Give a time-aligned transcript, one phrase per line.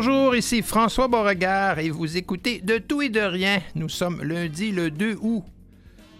[0.00, 3.58] Bonjour, ici François Beauregard et vous écoutez De tout et de rien.
[3.74, 5.42] Nous sommes lundi le 2 août.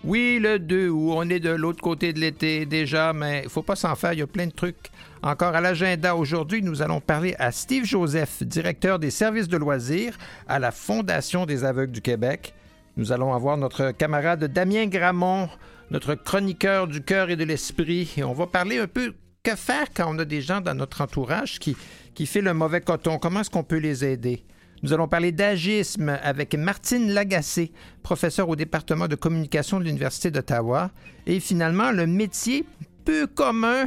[0.02, 3.62] Oui, le 2 août, on est de l'autre côté de l'été déjà, mais il faut
[3.62, 4.90] pas s'en faire, il y a plein de trucs.
[5.22, 10.18] Encore à l'agenda aujourd'hui, nous allons parler à Steve Joseph, directeur des services de loisirs
[10.48, 12.54] à la Fondation des aveugles du Québec.
[12.96, 15.48] Nous allons avoir notre camarade Damien Gramont,
[15.92, 19.14] notre chroniqueur du cœur et de l'esprit, et on va parler un peu
[19.48, 21.74] que faire quand on a des gens dans notre entourage qui,
[22.14, 23.18] qui fait le mauvais coton?
[23.18, 24.44] Comment est-ce qu'on peut les aider?
[24.82, 27.72] Nous allons parler d'agisme avec Martine Lagacé,
[28.02, 30.90] professeure au département de communication de l'Université d'Ottawa.
[31.26, 32.66] Et finalement, le métier
[33.04, 33.86] peu commun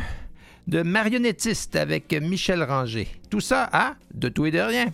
[0.67, 3.07] de marionnettiste avec Michel Ranger.
[3.29, 4.91] Tout ça à De tout et de rien.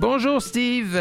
[0.00, 0.96] Bonjour Steve,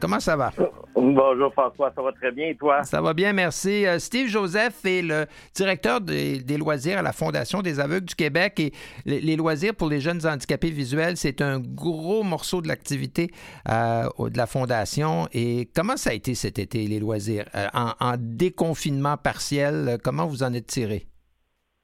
[0.00, 0.52] comment ça va?
[0.94, 2.84] Bonjour François, ça va très bien et toi?
[2.84, 3.86] Ça va bien, merci.
[3.86, 8.60] Euh, Steve Joseph est le directeur des, loisirs à la Fondation des aveugles du Québec
[8.60, 8.72] et
[9.06, 13.30] les, loisirs pour les jeunes handicapés visuels, c'est un gros morceau de l'activité
[13.70, 15.26] euh, de la Fondation.
[15.32, 17.46] Et comment ça a été cet été, les loisirs?
[17.54, 21.06] Euh, en, en déconfinement partiel, comment vous en êtes tiré?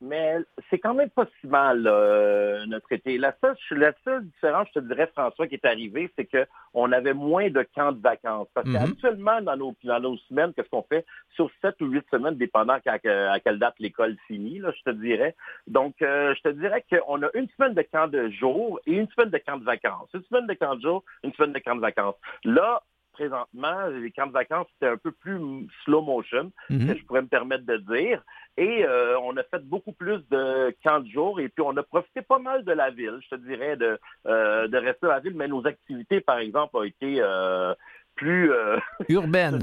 [0.01, 0.37] Mais
[0.69, 3.19] c'est quand même pas si mal euh, notre été.
[3.19, 7.12] La seule, la seule différence, je te dirais, François, qui est arrivée, c'est qu'on avait
[7.12, 8.48] moins de camps de vacances.
[8.55, 8.73] Parce mm-hmm.
[8.73, 11.05] qu'habituellement, dans nos, dans nos semaines, qu'est-ce qu'on fait?
[11.34, 14.97] Sur sept ou huit semaines, dépendant à, à quelle date l'école finit, là, je te
[14.97, 15.37] dirais.
[15.67, 19.09] Donc, euh, je te dirais qu'on a une semaine de camp de jour et une
[19.09, 20.09] semaine de camp de vacances.
[20.15, 22.17] Une semaine de camp de jour, une semaine de camp de vacances.
[22.45, 25.38] Là, présentement, les camps de vacances, c'était un peu plus
[25.84, 26.98] slow motion, mm-hmm.
[26.98, 28.22] je pourrais me permettre de dire.
[28.56, 31.82] Et euh, on a fait beaucoup plus de camps de jour et puis on a
[31.82, 35.21] profité pas mal de la ville, je te dirais, de, euh, de rester à la
[35.21, 37.75] ville, mais nos activités, par exemple, ont été euh,
[38.16, 38.53] plus
[39.09, 39.60] urbaines.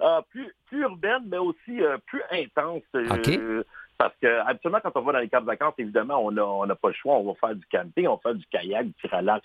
[0.00, 2.82] Ah, plus, plus urbaines, mais aussi plus intenses.
[3.98, 6.68] Parce que habituellement, quand on va dans les camps de vacances, évidemment, on n'a on
[6.68, 7.14] a pas le choix.
[7.14, 9.44] On va faire du camping, on va faire du kayak, du tir à l'arc,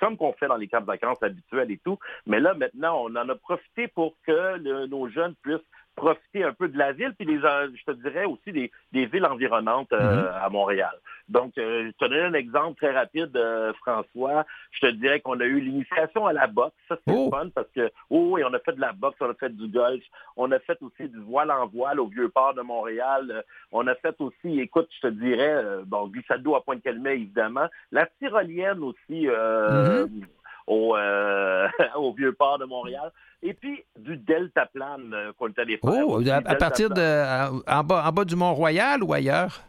[0.00, 1.98] comme qu'on fait dans les camps de vacances habituels et tout.
[2.26, 5.58] Mais là, maintenant, on en a profité pour que nos jeunes puissent
[6.00, 9.26] profiter un peu de la ville, puis les, euh, je te dirais aussi des, villes
[9.26, 10.44] environnantes euh, mm-hmm.
[10.44, 10.94] à Montréal.
[11.28, 13.38] Donc, euh, je te donne un exemple très rapide,
[13.80, 14.46] François.
[14.72, 16.74] Je te dirais qu'on a eu l'initiation à la boxe.
[16.88, 17.30] Ça, c'est oh.
[17.30, 19.68] fun parce que, oh oui, on a fait de la boxe, on a fait du
[19.68, 20.02] golf,
[20.36, 23.44] on a fait aussi du voile en voile au Vieux-Port de Montréal.
[23.70, 27.66] on a fait aussi, écoute, je te dirais, bon, glissade à Pointe-Calmet, évidemment.
[27.92, 30.24] La tyrolienne aussi, mm-hmm.
[30.70, 30.96] Au,
[31.96, 35.90] au Vieux-Port de Montréal et puis du deltaplane euh, qu'on est allé faire.
[36.06, 37.60] Oh, à, partir de.
[37.70, 39.62] En bas, en bas du Mont-Royal ou ailleurs?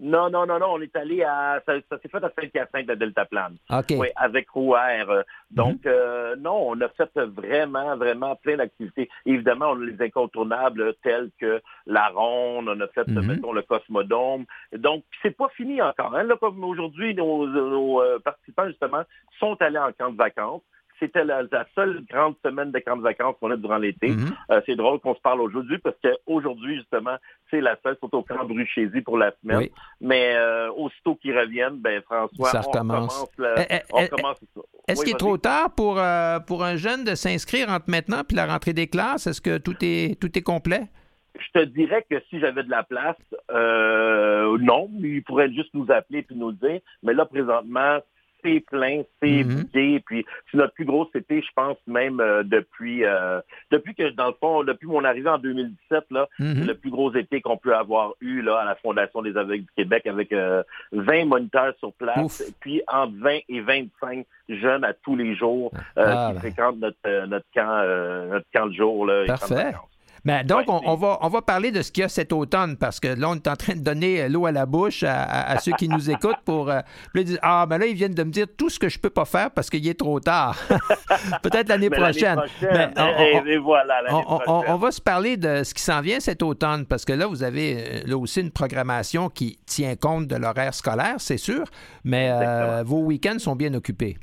[0.00, 1.60] Non, non, non, non, on est allé à.
[1.66, 3.56] Ça, s'est fait à Saint-Hyacinthe, le deltaplane.
[3.70, 3.94] OK.
[3.96, 5.04] Oui, avec Rouer.
[5.50, 5.92] Donc, mhm.
[5.92, 9.08] euh, non, on a fait vraiment, vraiment plein d'activités.
[9.26, 13.26] Évidemment, on a les incontournables tels que la ronde, on a fait, mhm.
[13.26, 14.44] mettons, le Cosmodome.
[14.72, 16.14] Donc, c'est pas fini encore.
[16.14, 16.22] Hein.
[16.22, 19.02] Là, comme aujourd'hui, nos, nos euh, participants, justement,
[19.40, 20.62] sont allés en camp de vacances
[20.98, 21.42] c'était la,
[21.74, 24.08] seule grande semaine de camp de vacances qu'on a durant l'été.
[24.08, 24.34] Mhm.
[24.50, 27.16] Euh, c'est drôle qu'on se parle aujourd'hui parce qu'aujourd'hui, justement,
[27.50, 29.68] c'est la seule, sont au camp Bruchésie pour la semaine.
[30.00, 34.40] Mais euh, aussitôt qu'ils reviennent, ben François, on commence, eh, eh, on eh, commence
[34.86, 38.36] Est-ce qu'il est trop tard pour, euh, pour un jeune de s'inscrire entre maintenant puis
[38.36, 39.26] la rentrée des classes?
[39.26, 40.82] Est-ce que tout est, tout est complet?
[41.38, 43.16] Je te dirais que si j'avais de la place,
[43.50, 46.80] non, il pourrait juste nous appeler puis nous le dire.
[47.02, 48.00] Mais là, présentement,
[48.42, 49.64] c'est plein, c'est mm
[50.06, 53.40] Puis c'est notre plus grosse été, je pense, même euh, depuis euh,
[53.70, 56.66] depuis que, dans le fond, depuis mon arrivée en 2017, là, c'est mhm.
[56.66, 59.72] le plus gros été qu'on peut avoir eu là, à la Fondation des aveugles du
[59.76, 65.16] Québec avec 20 euh, moniteurs sur place, puis entre 20 et 25 jeunes à tous
[65.16, 66.40] les jours ah, qui ben.
[66.40, 67.84] fréquentent notre, notre camp
[68.30, 69.06] notre camp de jour.
[69.06, 69.72] Là, Parfait.
[70.24, 73.00] Ben, donc, on, va, on va parler de ce qu'il y a cet automne parce
[73.00, 75.88] que là, on est en train de donner l'eau à la bouche à, ceux qui
[75.88, 76.70] nous écoutent pour.
[76.70, 76.80] Euh,
[77.14, 79.24] dire, ah, ben là, ils viennent de me dire tout ce que je peux pas
[79.24, 80.56] faire parce qu'il est trop tard.
[81.42, 82.40] Peut-être l'année prochaine.
[82.62, 87.26] Mais on, va se parler de ce qui s'en vient cet automne parce que là,
[87.26, 91.64] vous avez euh, là aussi une programmation qui tient compte de l'horaire scolaire, c'est sûr,
[92.04, 94.16] mais euh, vos week-ends sont bien occupés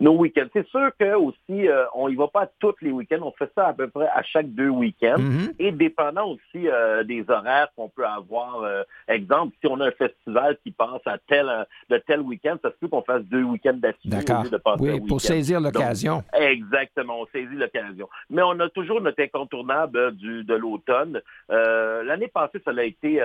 [0.00, 0.46] nos week-ends.
[0.52, 3.68] C'est sûr que aussi, euh, on y va pas tous les week-ends, on fait ça
[3.68, 5.18] à peu près à chaque deux week-ends.
[5.18, 5.54] Mm-hmm.
[5.58, 9.92] Et dépendant aussi euh, des horaires qu'on peut avoir, euh, exemple, si on a un
[9.92, 11.46] festival qui passe à tel
[11.90, 15.20] de tel week-end, ça se peut qu'on fasse deux week-ends d'affilée de passer Oui, pour
[15.20, 16.22] saisir l'occasion.
[16.32, 18.08] Exactement, on saisit l'occasion.
[18.30, 21.20] Mais on a toujours notre incontournable du, de l'automne.
[21.48, 23.20] L'année passée, ça a été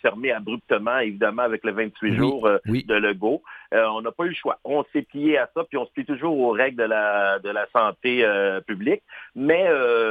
[0.00, 3.42] fermé abruptement, évidemment, avec le 28 jours de Legault.
[3.72, 4.58] on n'a pas eu le choix.
[4.64, 7.50] On s'est plié à ça, puis on se plie toujours aux règles de la, de
[7.50, 8.24] la santé
[8.66, 9.02] publique.
[9.34, 9.64] Mais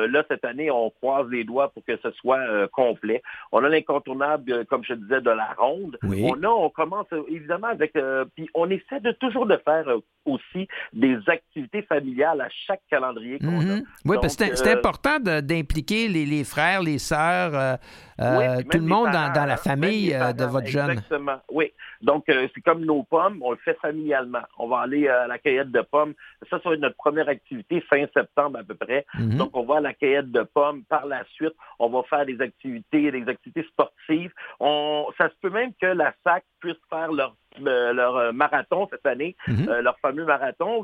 [0.08, 3.22] là, cette année, on croise les doigts pour que ce soit complet.
[3.52, 5.98] On a l'incontournable, comme je disais, de la ronde.
[6.04, 7.94] On a, on commence évidemment avec,
[8.36, 9.86] puis on essaie de toujours de faire
[10.26, 13.64] aussi des activités familiales à chaque calendrier qu'on a.
[13.64, 13.84] Mm-hmm.
[14.06, 17.80] Oui, parce que c'est important d'impliquer les, les, frères, les sœurs,
[18.20, 20.92] euh, tout le monde dans, la famille euh, de votre jeune.
[20.92, 21.72] Exactement, oui.
[22.02, 24.42] Donc, euh, c'est comme nos pommes, on le fait familialement.
[24.58, 26.14] On va aller à la cueillette de pommes.
[26.50, 29.06] Ça, ça va être notre première activité fin septembre à peu près.
[29.16, 29.38] Mhm.
[29.38, 30.84] Donc, on va à la cueillette de pommes.
[30.86, 34.32] Par la suite, on va faire des activités, des activités sportives.
[34.60, 39.36] On, ça se peut même que la SAC puisse faire leur leur marathon cette année,
[39.48, 39.80] mhm.
[39.82, 40.84] leur fameux marathon.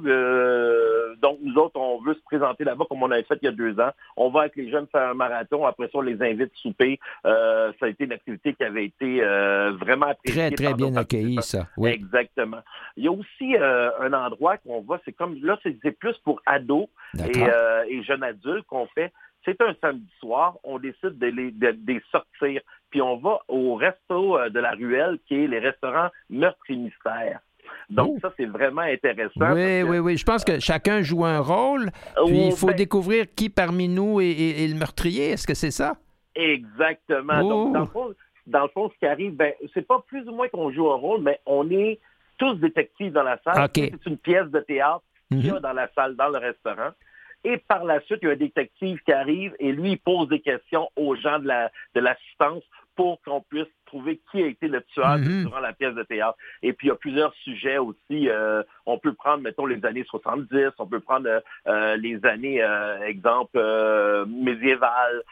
[1.21, 3.51] donc, nous autres, on veut se présenter là-bas comme on avait fait il y a
[3.51, 3.91] deux ans.
[4.17, 5.65] On va avec les jeunes faire un marathon.
[5.65, 6.99] Après ça, on les invite à souper.
[7.25, 10.49] Euh, ça a été une activité qui avait été euh, vraiment appréciée.
[10.49, 11.67] Très, très bien accueillie, ça.
[11.77, 11.91] Oui.
[11.91, 12.61] Exactement.
[12.97, 16.41] Il y a aussi euh, un endroit qu'on va, c'est comme, là, c'est plus pour
[16.45, 16.87] ados
[17.17, 19.11] et, jeunes adultes qu'on fait.
[19.45, 24.37] C'est un samedi soir, on décide de les, de, sortir, puis on va au resto
[24.49, 27.39] de la ruelle, qui est les restaurants Meurtre et Mystère.
[27.89, 29.53] Donc, ça, c'est vraiment intéressant.
[29.53, 30.17] Oui, oui, oui.
[30.17, 31.91] Je pense que chacun joue un rôle.
[32.25, 35.31] Puis, il faut ben découvrir qui parmi nous est le meurtrier.
[35.31, 35.95] Est-ce que c'est ça?
[36.35, 37.41] Exactement.
[37.41, 37.73] Donc,
[38.47, 40.95] dans le, fond, ce qui arrive, ben, c'est pas plus ou moins qu'on joue un
[40.95, 41.99] rôle, mais on est
[42.37, 43.69] tous détectives dans la salle.
[43.73, 45.59] C'est une pièce de théâtre qu'il y a mhm.
[45.59, 46.91] dans la salle, dans le restaurant.
[47.43, 50.29] Et par la suite, il y a un détective qui arrive et lui, il pose
[50.29, 52.63] des questions aux gens de l'assistance
[52.95, 55.45] pour qu'on puisse trouver qui a été le tueur mhm.
[55.45, 56.37] durant la pièce de théâtre.
[56.61, 58.29] Et puis, il y a plusieurs sujets aussi.
[58.29, 62.61] Euh, on peut prendre, mettons, les années 70, on peut prendre euh, euh, les années,
[63.05, 63.59] exemple,
[64.27, 65.23] médiévales.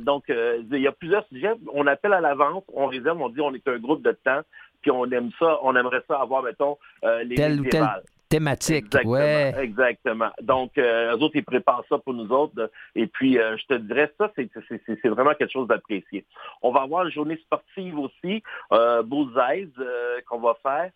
[0.00, 1.52] donc, il y a plusieurs sujets.
[1.72, 4.40] On appelle à l'avance, on réserve, on dit on est un groupe de temps,
[4.82, 8.86] puis on aime ça, on aimerait ça avoir, mettons, les médiévales thématique.
[8.86, 9.54] Exactement, ouais.
[9.58, 10.30] exactement.
[10.42, 12.70] Donc, euh, eux autres, ils préparent ça pour nous autres.
[12.94, 16.24] Et puis, euh, je te dirais, ça, c'est vraiment quelque chose d'apprécié.
[16.62, 18.42] On va avoir une journée sportive aussi,
[18.72, 20.90] euh, euh, qu'on va faire.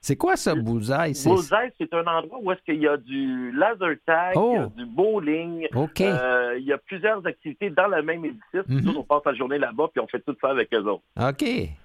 [0.00, 1.12] C'est quoi ça, Bullseye?
[1.24, 4.66] Bullseye, c'est un endroit où est-ce qu'il y a du laser tag, il y a
[4.66, 4.72] oh.
[4.74, 5.68] du bowling.
[5.74, 8.66] Euh, il y a plusieurs activités dans le même édifice.
[8.66, 8.80] Mhm.
[8.80, 11.02] Nous, on passe la journée là-bas, puis on fait tout ça avec eux autres.
[11.20, 11.44] OK.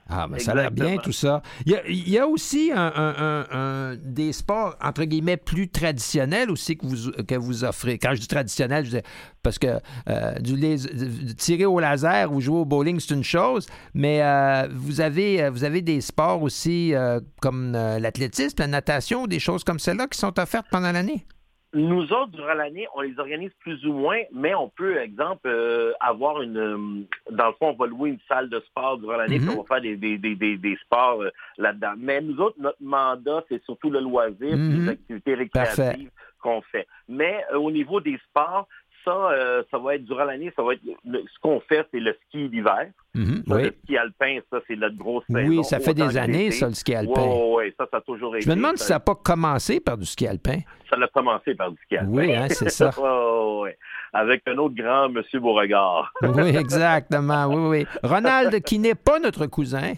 [0.09, 1.41] Ah, ben ça a l'air bien, tout ça.
[1.65, 7.35] Il y a, aussi un, des sports, entre guillemets, plus traditionnels aussi que vous, que
[7.35, 7.97] vous offrez.
[7.97, 9.03] Quand je dis traditionnel, je dis,
[9.41, 9.79] parce que
[10.09, 15.01] euh, du, tirer au laser ou jouer au bowling, c'est une chose, mais euh, vous,
[15.01, 16.93] avez, vous avez des sports aussi
[17.41, 21.25] comme euh, l'athlétisme, la natation, des choses comme celles-là qui sont offertes pendant l'année?
[21.73, 25.91] Nous autres, durant l'année, on les organise plus ou moins, mais on peut, exemple, euh,
[25.99, 26.57] avoir une...
[26.57, 29.57] Euh, dans le fond, on va louer une salle de sport durant l'année, mm-hmm.
[29.57, 31.23] on va faire des, des, sports
[31.57, 31.93] là-dedans.
[31.97, 34.89] Mais nous autres, notre mandat, c'est surtout le loisir, les mm-hmm.
[34.89, 36.11] activités récréatives
[36.41, 36.87] qu'on fait.
[37.07, 38.67] Mais au niveau des sports,
[39.03, 42.15] ça, euh, ça va être durant l'année, ça va être ce qu'on fait, c'est le
[42.27, 42.87] ski d'hiver.
[43.13, 43.63] Mhm, oui.
[43.63, 45.47] Le ski alpin, ça, c'est notre grosse saison.
[45.47, 47.21] Oui, ça fait des années, ça, le ski alpin.
[47.21, 48.45] Oui, oui, ça, ça a toujours été.
[48.45, 50.59] Je me demande si ça n'a pas commencé par du ski alpin.
[50.89, 52.11] Ça l'a commencé par du ski alpin.
[52.11, 52.91] Oui, hein, c'est ça.
[53.61, 53.69] oui.
[54.13, 56.13] Avec un autre grand monsieur Beauregard.
[56.21, 57.45] oui, exactement.
[57.47, 57.87] Oui, oui.
[58.03, 59.93] Ronald, qui n'est pas notre cousin.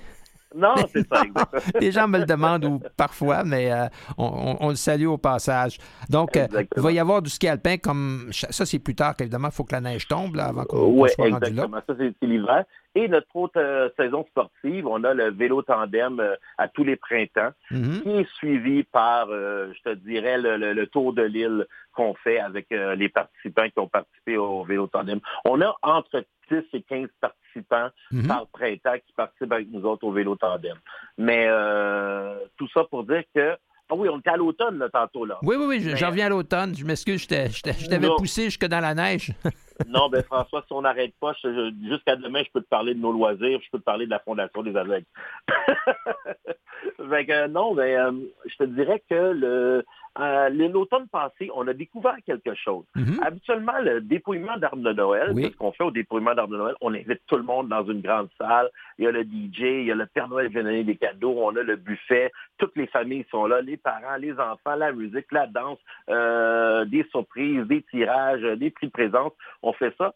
[0.56, 1.24] Non, c'est ça,
[1.82, 5.78] Les gens me le demandent parfois, mais euh, on, le salue au passage.
[6.10, 9.50] Donc, euh, il va y avoir du ski alpin comme ça, c'est plus tard qu'évidemment,
[9.50, 11.68] il faut que la neige tombe avant qu'on soit rendu là.
[11.86, 12.64] Ça, c'est l'hiver.
[12.96, 16.24] Et notre autre euh, saison sportive, on a le vélo tandem
[16.58, 18.02] à tous les printemps, mm-hmm.
[18.02, 23.10] qui est suivi par, je te dirais, le, tour de l'île qu'on fait avec les
[23.10, 25.20] participants qui ont participé au vélo tandem.
[25.46, 28.28] On a entre 10 et 15 participants mhm.
[28.28, 30.78] par printemps qui participent avec nous autres au vélo tandem.
[31.18, 35.38] Mais euh, tout ça pour dire que ah oui, on était à l'automne, tantôt, là.
[35.44, 36.74] Oui, oui, oui, j'en reviens à l'automne.
[36.76, 39.32] Je m'excuse, je t'avais poussé jusque dans la neige.
[39.88, 43.12] non, ben François, si on n'arrête pas, jusqu'à demain, je peux te parler de nos
[43.12, 45.06] loisirs, je peux te parler de la Fondation des aveugles.
[47.50, 48.12] non, ben, euh,
[48.46, 49.86] je te dirais que le,
[50.20, 52.86] euh, l'automne passé, on a découvert quelque chose.
[52.96, 53.20] Mhm.
[53.22, 56.94] Habituellement, le dépouillement d'armes de Noël, ce qu'on fait au dépouillement d'armes de Noël, on
[56.94, 58.70] invite tout le monde dans une grande salle.
[58.98, 60.96] Il y a le DJ, il y a le Père Noël qui vient donner des
[60.96, 64.94] cadeaux, on a le buffet, toutes les familles sont là, les parents, les enfants, la
[64.94, 65.80] musique, la danse,
[66.10, 69.34] euh, des surprises, des tirages, des prix de présence.
[69.64, 70.14] On fait ça.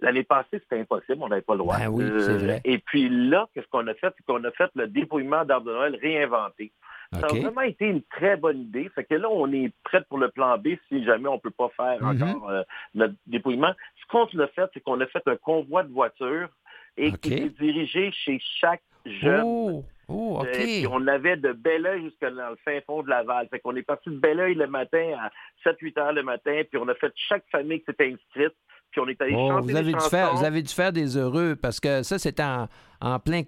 [0.00, 1.78] L'année passée, c'était impossible, on n'avait pas le droit.
[1.78, 4.12] Ben oui, euh, et puis là, qu'est-ce qu'on a fait?
[4.16, 6.72] C'est qu'on a fait le dépouillement d'armes de Noël réinventé.
[7.12, 8.88] Ça a vraiment été une très bonne idée.
[8.94, 11.50] Fait que là, on est prêt pour le plan B si jamais on ne peut
[11.50, 12.22] pas faire mhm.
[12.22, 12.62] encore euh,
[12.94, 13.72] notre dépouillement.
[14.00, 16.48] Ce qu'on a fait, c'est qu'on a fait un convoi de voitures
[16.96, 19.42] et qui est dirigé chez chaque jeunes.
[19.44, 20.50] Oh, oh OK.
[20.52, 23.48] puis on avait de Belleuil jusque dans le fin fond de Laval.
[23.48, 25.30] Fait qu'on est parti de Belleuil le matin à
[25.68, 28.54] 7-8 heures le matin, puis on a fait chaque famille qui s'était inscrite.
[28.90, 30.10] Puis on est allé Oh, chanter vous, avez des dû chansons.
[30.10, 32.68] faire, vous avez dû faire des heureux parce que ça, c'était en,
[33.00, 33.42] en plein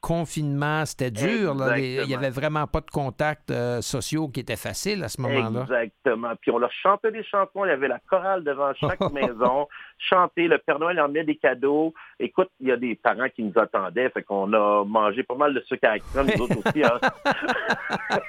[0.00, 0.84] confinement.
[0.84, 1.54] C'était dur.
[1.54, 1.76] là.
[1.76, 5.20] Les- Il n'y avait vraiment pas de contacts euh, sociaux qui étaient faciles à ce
[5.20, 5.60] moment-là.
[5.62, 6.32] Exactement.
[6.40, 7.64] Puis on leur chantait des chansons.
[7.64, 9.68] Il y avait la chorale devant chaque maison.
[9.98, 10.48] Chanter.
[10.48, 11.94] Le Père Noël emmenait des cadeaux.
[12.18, 14.10] Écoute, il y a des parents qui nous attendaient.
[14.10, 16.82] Fait qu'on a mangé pas mal de sucre à la crème, nous autres aussi.
[16.82, 16.98] Hein.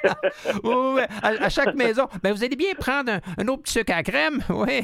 [0.63, 1.01] Oui, oui, oui.
[1.22, 2.08] à, à chaque maison.
[2.22, 4.42] Ben, vous allez bien prendre un, un autre petit sucre à crème.
[4.50, 4.82] Oui.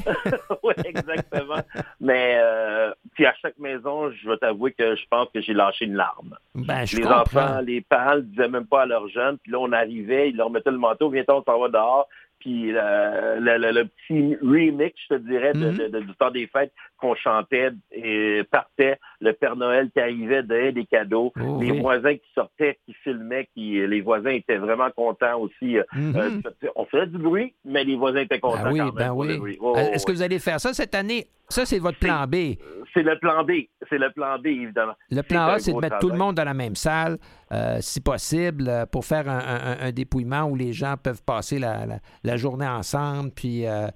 [0.62, 1.60] oui, exactement.
[2.00, 5.79] Mais euh, puis à chaque maison, je vais t'avouer que je pense que j'ai lâché
[5.80, 6.36] une larme.
[6.54, 7.20] Ben, je les comprends.
[7.20, 9.38] enfants, les parents ne disaient même pas à leurs jeunes.
[9.38, 12.08] Puis là, on arrivait, ils leur mettaient le manteau, viens on s'en va dehors.
[12.40, 15.76] Puis euh, le, le- le petit remix, je te dirais, de- Mhm.
[15.76, 20.42] de- de- du temps des fêtes qu'on chantait et partait, le Père Noël qui arrivait,
[20.42, 21.80] donnait des cadeaux, Oh, les oui.
[21.80, 25.78] voisins qui sortaient, qui filmaient, qui les voisins étaient vraiment contents aussi.
[25.78, 26.16] Euh, Mhm.
[26.16, 29.10] euh, on faisait du bruit, mais les voisins étaient contents Ben oui, quand même ben
[29.12, 29.58] oui.
[29.60, 31.26] Oh, Euh, Est-ce que vous allez faire ça cette année?
[31.48, 32.56] Ça, c'est votre plan B.
[32.94, 33.50] C'est le plan B.
[33.88, 34.94] C'est le plan B, évidemment.
[35.10, 37.18] Le plan A, c'est de mettre tout le monde dans la même salle,
[37.52, 41.58] euh, si possible, euh, pour faire un, un- un dépouillement où les gens peuvent passer
[41.58, 43.30] la, la- la journée ensemble.
[43.32, 43.88] Puis, euh,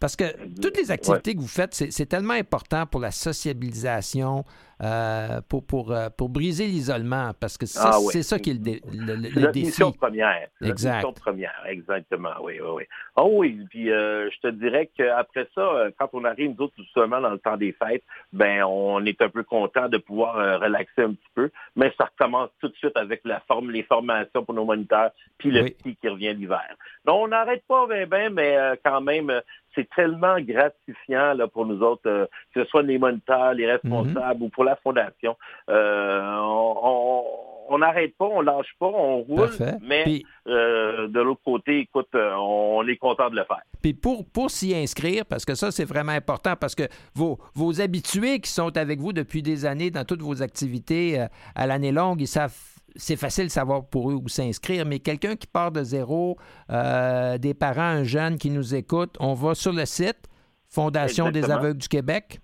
[0.00, 0.24] parce que
[0.60, 4.44] toutes les activités que vous faites, c'est c'est tellement important pour la sociabilisation,
[4.82, 8.08] euh, pour, pour, euh, pour briser l'isolement, parce que c'est Ah oui.
[8.12, 8.80] c'est ça qui est le,
[9.14, 9.66] le- le- défi.
[9.66, 10.48] mission première.
[10.60, 10.96] Exact.
[10.96, 12.30] mission première, exactement.
[12.42, 12.82] Oui, oui, oui.
[13.16, 17.20] Oh oui, puis euh, je te dirais qu'après ça, quand on arrive, nous autres, justement,
[17.20, 21.02] dans le temps des fêtes, ben on est un peu content de pouvoir euh, relaxer
[21.02, 24.54] un petit peu, mais ça recommence tout de suite avec la forme, les formations pour
[24.54, 25.74] nos moniteurs, puis le Oui.
[25.78, 26.74] ski qui revient l'hiver.
[27.04, 29.30] Donc, on n'arrête pas bien, ben, mais quand même,
[29.74, 34.42] c'est tellement gratifiant là, pour nous autres, euh, que ce soit les moniteurs, les responsables
[34.42, 35.36] ou pour la fondation.
[35.70, 39.76] Euh, on- n'arrête pas, on lâche pas, on roule, Parfait.
[39.80, 43.62] mais Puis, euh, de l'autre côté, écoute, on est content de le faire.
[43.80, 46.82] Puis pour, pour s'y inscrire, parce que ça, c'est vraiment important, parce que
[47.14, 51.24] vos, vos habitués qui sont avec vous depuis des années dans toutes vos activités
[51.54, 52.54] à l'année longue, ils savent.
[52.96, 56.36] C'est facile de savoir pour eux où s'inscrire, mais quelqu'un qui part de zéro,
[56.70, 60.28] euh, des parents, un jeune qui nous écoute, on va sur le site
[60.68, 62.40] Fondation des aveugles du Québec.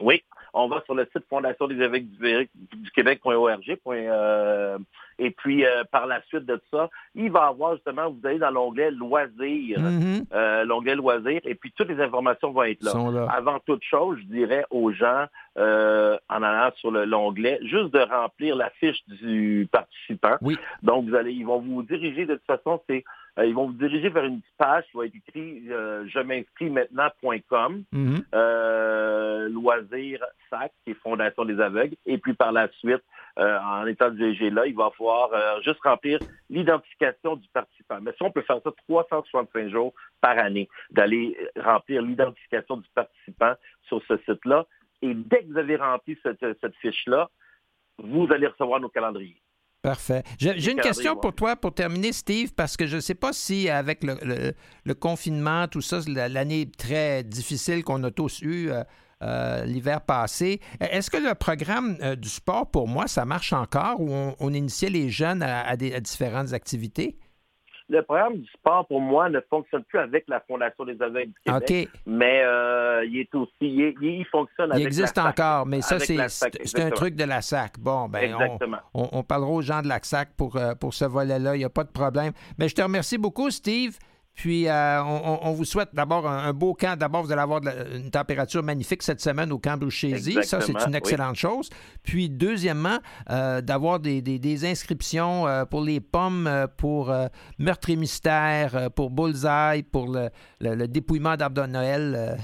[0.00, 0.20] Oui,
[0.54, 3.76] on va sur le site Fondation des évêques du, du Québec.org.
[3.88, 4.78] euh,
[5.18, 8.50] et puis, euh, par la suite de ça, il va avoir justement, vous allez dans
[8.50, 10.24] l'onglet Loisirs, Mhm.
[10.32, 12.90] euh, l'onglet Loisirs, et puis toutes les informations vont être là.
[13.30, 15.26] Avant toute chose, je dirais aux gens,
[15.58, 20.36] euh, en allant sur le- l'onglet, juste de remplir la fiche du participant.
[20.40, 20.56] Oui.
[20.82, 23.04] Donc, vous allez, ils vont vous diriger, de toute façon, c'est,
[23.38, 26.68] ils vont vous diriger vers une petite page qui va être écrit euh, je m'inscris
[26.70, 28.24] maintenant.com, Mhm.
[28.34, 31.96] euh, loisir SAC, qui est Fondation des aveugles.
[32.06, 33.02] Et puis par la suite,
[33.38, 36.18] euh, en étant dirigé là, il va falloir euh, juste remplir
[36.50, 37.98] l'identification du participant.
[38.02, 43.54] Mais si on peut faire ça 365 jours par année, d'aller remplir l'identification du participant
[43.84, 44.66] sur ce site-là.
[45.00, 47.28] Et dès que vous avez rempli cette, cette fiche-là,
[47.98, 49.40] vous allez recevoir nos calendriers.
[49.82, 50.22] Parfait.
[50.38, 53.68] J'ai une question pour toi pour terminer, Steve, parce que je ne sais pas si
[53.68, 54.52] avec le, le-
[54.84, 58.84] le confinement, tout ça, la- l'année très difficile qu'on a tous eue euh,
[59.24, 64.00] euh, l'hiver passé, est-ce que le programme euh, du sport, pour moi, ça marche encore
[64.00, 67.16] ou on, on initiait les jeunes à, à des, à différentes activités?
[67.88, 71.40] Le programme du sport, pour moi, ne fonctionne plus avec la Fondation des aveugles du
[71.44, 75.40] Québec, mais euh, il est aussi, il, est- il fonctionne Il avec existe la SAC.
[75.40, 77.78] encore, mais ça, c'est un truc de la SAC.
[77.78, 78.78] Bon, ben, on, Exactement.
[78.94, 81.56] on, on parlera aux gens de la SAC pour, euh, pour ce volet-là.
[81.56, 82.32] Il n'y a pas de problème.
[82.58, 83.98] Mais je te remercie beaucoup, Steve.
[84.34, 86.98] Puis, euh, on, vous souhaite d'abord un, un beau camp.
[86.98, 90.38] D'abord, vous allez avoir la- une température magnifique cette semaine au camp Bruchésie.
[90.42, 90.96] Ça, c'est une oui.
[90.96, 91.68] excellente chose.
[92.02, 92.96] Puis, deuxièmement,
[93.30, 96.48] euh, d'avoir des, des- des inscriptions euh, pour les pommes,
[96.78, 97.14] pour
[97.58, 102.38] Meurtre et Mystère, pour Bullseye, pour le, le- le dépouillement d'arbre de Noël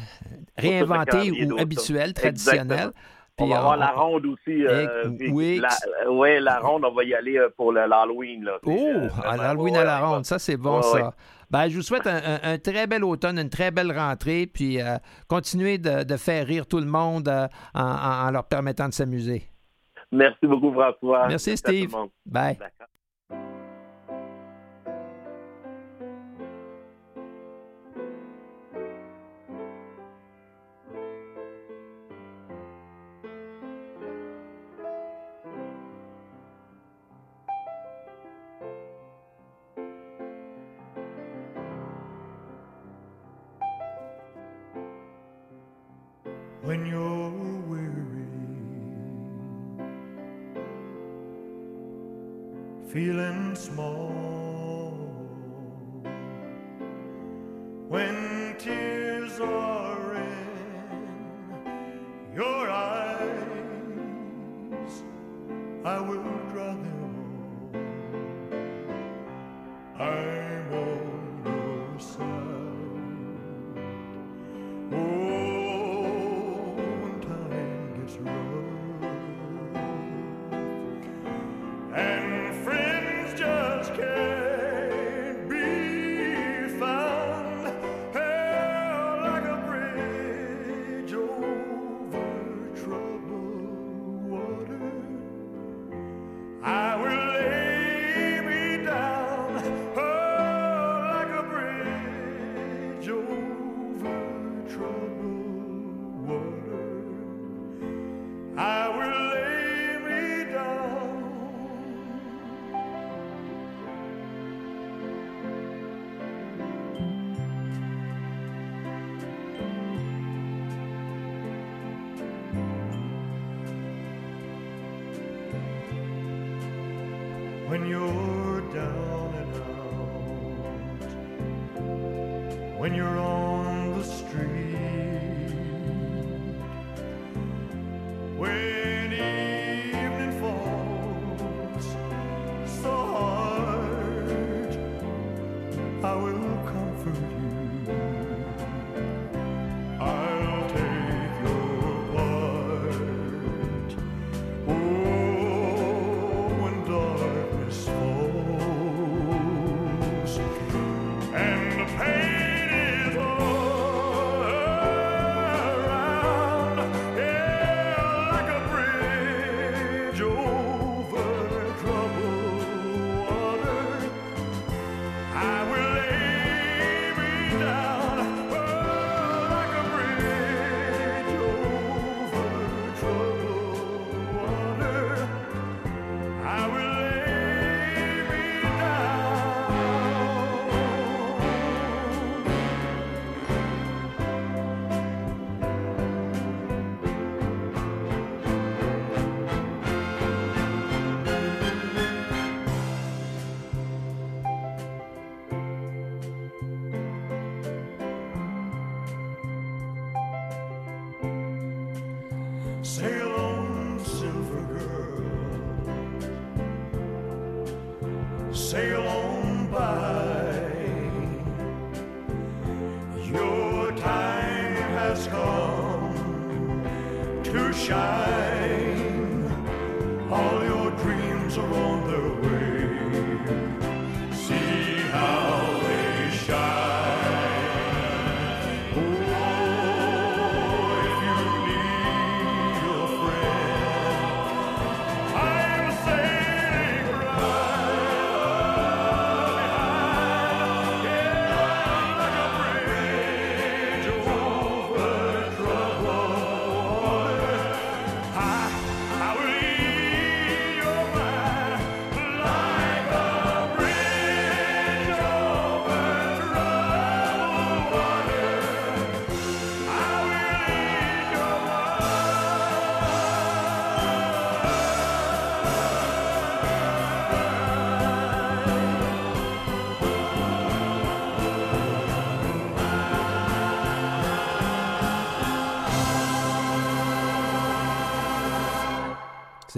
[0.56, 2.70] réinventé ou habituel, traditionnel.
[2.70, 2.92] Exactement.
[3.40, 4.66] On Puis, va avoir on- la ronde aussi.
[4.66, 5.60] euh, puis oui.
[5.62, 8.48] La, ouais, la ronde, on va y aller pour l'Halloween.
[8.64, 8.70] Oh,
[9.16, 10.94] vraiment, l'Halloween à la ronde, ça c'est bon Ouais, ça.
[10.96, 11.02] ouais.
[11.50, 14.80] Ben, je vous souhaite un, un- un très bel automne, une très belle rentrée, puis
[14.82, 14.96] euh,
[15.28, 19.44] continuez de, de faire rire tout le monde euh, en, leur permettant de s'amuser.
[20.12, 21.26] Merci beaucoup, François.
[21.28, 21.94] Merci, tout Steve.
[22.26, 22.58] Bye.
[52.88, 54.07] Feeling small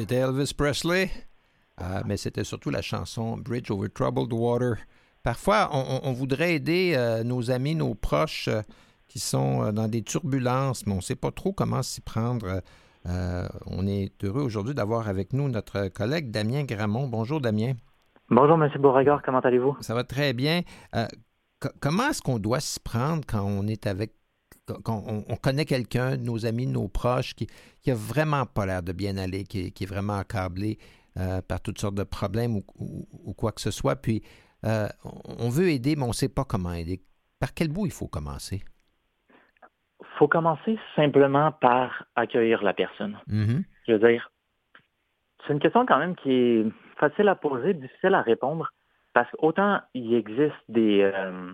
[0.00, 1.10] C'était Elvis Presley,
[1.82, 4.76] euh, mais c'était surtout la chanson Bridge over Troubled Water.
[5.22, 8.62] Parfois, on, voudrait aider euh, nos amis, nos proches euh,
[9.08, 12.62] qui sont dans des turbulences, mais on ne sait pas trop comment s'y prendre.
[13.04, 17.06] On est heureux aujourd'hui d'avoir avec nous notre collègue Damien Gramont.
[17.06, 17.74] Bonjour Damien.
[18.30, 18.70] Bonjour, M.
[18.78, 19.76] Beauregard, comment allez-vous?
[19.82, 20.62] Ça va très bien.
[21.60, 24.14] Co- comment est-ce qu'on doit s'y prendre quand on est avec
[24.84, 27.46] quand on, on connaît quelqu'un, nos amis, nos proches, qui,
[27.82, 30.78] qui a vraiment pas l'air de bien aller, qui, est- qui est vraiment accablé
[31.16, 33.96] euh, par toutes sortes de problèmes ou, ou- ou quoi que ce soit.
[33.96, 34.22] Puis
[34.64, 34.86] euh,
[35.38, 37.00] on veut aider, mais on ne sait pas comment aider.
[37.38, 38.62] Par quel bout il faut commencer?
[40.18, 43.18] faut commencer simplement par accueillir la personne.
[43.26, 43.64] Mhm.
[43.86, 44.30] Je veux dire,
[45.46, 46.66] c'est une question quand même qui est
[46.98, 48.70] facile à poser, difficile à répondre,
[49.14, 51.52] parce qu'autant il existe des, euh,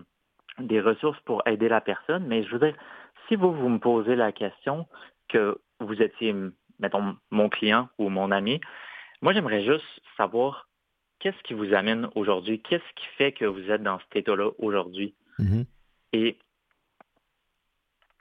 [0.59, 2.76] des ressources pour aider la personne, mais je veux dire,
[3.29, 4.87] si vous, vous me posez la question
[5.29, 6.35] que vous étiez,
[6.79, 8.61] mettons, mon client ou mon ami,
[9.23, 10.69] moi j'aimerais juste savoir
[11.19, 12.61] qu'est-ce qui vous amène aujourd'hui?
[12.61, 15.15] Qu'est-ce qui fait que vous êtes dans cet état-là aujourd'hui?
[15.39, 15.65] Mhm.
[16.12, 16.39] Et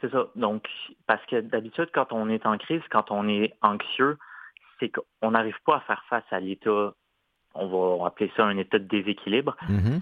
[0.01, 0.27] c'est ça.
[0.35, 0.67] Donc,
[1.07, 4.17] parce que d'habitude, quand on est en crise, quand on est anxieux,
[4.79, 6.93] c'est qu'on n'arrive pas à faire face à l'état,
[7.53, 9.55] on va appeler ça un état de déséquilibre.
[9.69, 10.01] Mhm.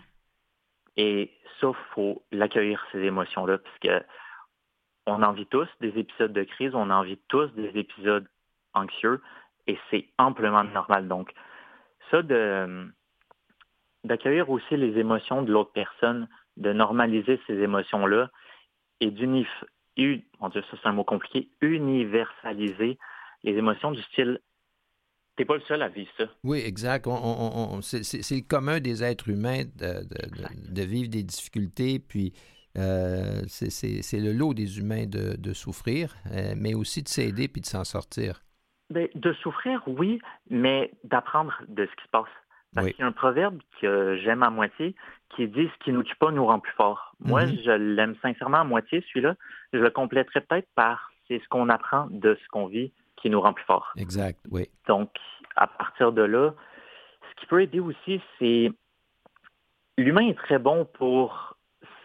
[0.97, 4.05] Et ça, il faut l'accueillir, ces émotions-là, parce que
[5.05, 8.27] on en vit tous des épisodes de crise, on en vit tous des épisodes
[8.73, 9.21] anxieux,
[9.67, 11.07] et c'est amplement normal.
[11.07, 11.33] Donc,
[12.11, 12.91] ça, de,
[14.03, 18.29] d'accueillir aussi les émotions de l'autre personne, de normaliser ces émotions-là
[18.99, 19.49] et d'unif,
[19.97, 22.97] mon Dieu, ça c'est un mot compliqué, universaliser
[23.43, 24.39] les émotions du style
[25.35, 26.25] T'es pas le seul à vivre ça.
[26.43, 27.07] Oui, exact.
[27.81, 32.33] c'est, le commun des êtres humains de, vivre des difficultés, puis
[32.77, 37.65] euh, c'est, le lot des humains de, souffrir, euh, mais aussi de s'aider puis de
[37.65, 38.41] s'en sortir.
[38.89, 42.29] Ben, de souffrir, oui, mais d'apprendre de ce qui se passe.
[42.73, 44.95] Parce qu'il y a un proverbe que j'aime à moitié
[45.35, 47.15] qui dit ce qui nous tue pas nous rend plus fort.
[47.19, 47.63] Moi, mm-hmm.
[47.63, 49.35] je l'aime sincèrement à moitié, celui-là.
[49.73, 53.39] Je le compléterai peut-être par c'est ce qu'on apprend de ce qu'on vit qui nous
[53.39, 53.93] rend plus fort.
[53.97, 54.69] Exact, oui.
[54.87, 55.11] Donc,
[55.55, 56.53] à partir de là,
[57.29, 58.71] ce qui peut aider aussi, c'est
[59.97, 61.52] l'humain est très bon pour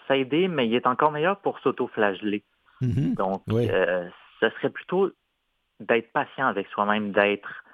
[0.09, 2.43] s'aider, mais il est encore meilleur pour s'auto-flageller.
[2.83, 3.15] Mm-hmm.
[3.15, 4.09] Donc, euh,
[4.41, 5.11] ce serait plutôt
[5.81, 7.65] d'être patient avec soi-même, d'être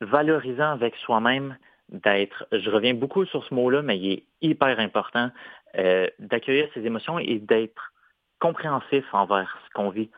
[0.00, 1.56] valorisant avec soi-même,
[1.88, 5.30] d'être, je reviens beaucoup sur ce mot-là, mais il est hyper important,
[5.76, 7.92] euh, d'accueillir ses émotions et d'être
[8.40, 10.10] compréhensif envers ce qu'on vit.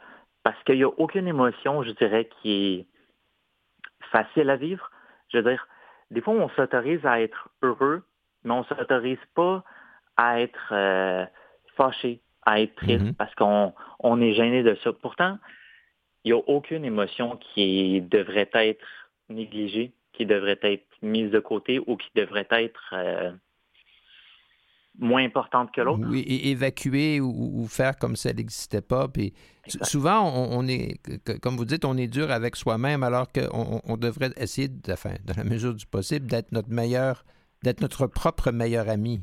[0.43, 2.87] Parce qu'il n'y a aucune émotion, je dirais, qui est
[4.11, 4.91] facile à vivre.
[5.29, 5.67] Je veux dire,
[6.11, 8.03] des fois, on s'autorise à être heureux,
[8.45, 9.65] mais on ne s'autorise pas
[10.17, 11.27] à être euh,
[11.77, 13.15] fâché, à être triste, mm-hmm.
[13.15, 14.93] parce qu'on on est gêné de ça.
[14.93, 15.39] Pourtant,
[16.25, 18.87] il n'y a aucune émotion qui devrait être
[19.29, 23.33] négligée, qui devrait être mise de côté ou qui devrait être euh,
[24.99, 26.05] moins importante que l'autre.
[26.07, 29.09] Oui, et évacuer ou, faire comme si elle n'existait pas.
[29.09, 29.35] Puis
[29.83, 30.99] souvent, on, est,
[31.41, 35.15] comme vous dites, on est dur avec soi-même alors qu'on on devrait essayer, de, enfin,
[35.25, 37.25] dans la mesure du possible, d'être notre meilleur,
[37.63, 39.21] d'être notre propre meilleur ami.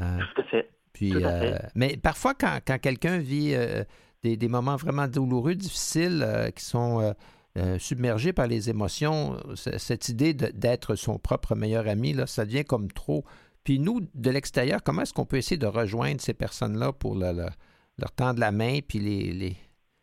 [0.00, 0.70] Euh, Tout à fait.
[0.92, 3.56] Puis, euh, mais parfois, quand, quand quelqu'un vit
[4.36, 7.12] des, moments vraiment douloureux, difficiles, euh, qui sont euh,
[7.58, 12.64] euh, submergés par les émotions, cette idée d'être son propre meilleur ami, là, ça devient
[12.64, 13.24] comme trop.
[13.62, 18.12] Puis nous, de l'extérieur, comment est-ce qu'on peut essayer de rejoindre ces personnes-là pour leur
[18.16, 19.56] tendre la main, puis les,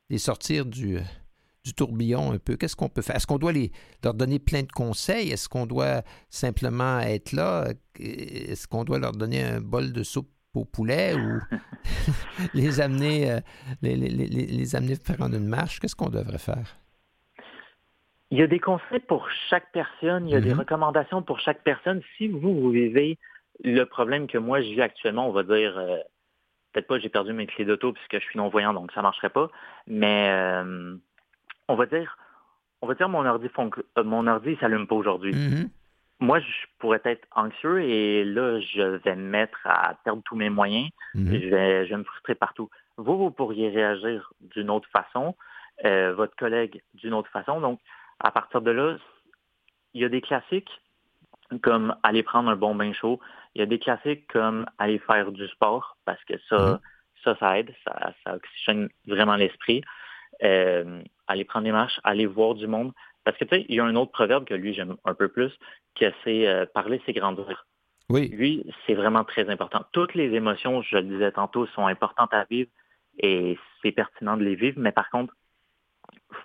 [0.10, 1.00] les, sortir du,
[1.64, 2.56] du tourbillon un peu?
[2.56, 3.16] Qu'est-ce qu'on peut faire?
[3.16, 3.72] Est-ce qu'on doit les,
[4.04, 5.32] leur donner plein de conseils?
[5.32, 7.68] Est-ce qu'on doit simplement être là?
[8.00, 11.40] Est-ce qu'on doit leur donner un bol de soupe au poulet ou
[12.54, 13.40] les amener euh,
[13.82, 15.80] les, les, les, amener faire en une marche?
[15.80, 16.78] Qu'est-ce qu'on devrait faire?
[18.32, 20.60] Il y a des conseils pour chaque personne, il y a des mm-hmm.
[20.60, 22.02] recommandations pour chaque personne.
[22.18, 23.18] Si vous, vous vivez
[23.64, 25.98] le problème que moi je vis actuellement, on va dire euh,
[26.72, 29.30] peut-être pas j'ai perdu mes clés d'auto puisque je suis non-voyant, donc ça ne marcherait
[29.30, 29.50] pas,
[29.86, 30.96] mais euh,
[31.72, 32.18] on va dire
[32.82, 33.48] on va dire mon ordi
[34.04, 35.34] mon ordi s'allume pas aujourd'hui.
[35.34, 35.70] Mm-hmm
[36.22, 36.46] moi, je
[36.78, 40.88] pourrais être anxieux et là, je vais me mettre à perdre tous mes moyens.
[41.16, 41.34] Mhm.
[41.34, 42.70] je, vais, je me frustrer partout.
[42.98, 45.36] Vous, vous pourriez réagir d'une autre façon,
[45.84, 47.60] euh, votre collègue d'une autre façon.
[47.60, 47.80] Donc,
[48.20, 48.98] à partir de là,
[49.96, 50.70] il y a des classiques
[51.64, 53.20] comme aller prendre un bon bain chaud.
[53.56, 56.80] Il y a des classiques comme aller faire du sport parce que ça, mhm.
[57.24, 59.82] ça, ça aide, ça, ça oxygène vraiment l'esprit.
[60.44, 61.02] Euh,
[61.32, 62.92] aller prendre des marches, aller voir du monde.
[63.24, 65.28] Parce que tu sais, il y a un autre proverbe que lui j'aime un peu
[65.28, 65.52] plus,
[65.96, 67.66] que c'est euh, parler, c'est grandir.
[68.10, 68.28] Oui.
[68.30, 69.86] Lui, c'est vraiment très important.
[69.94, 72.70] Toutes les émotions, je le disais tantôt, sont importantes à vivre
[73.20, 75.34] et c'est pertinent de les vivre, mais par contre,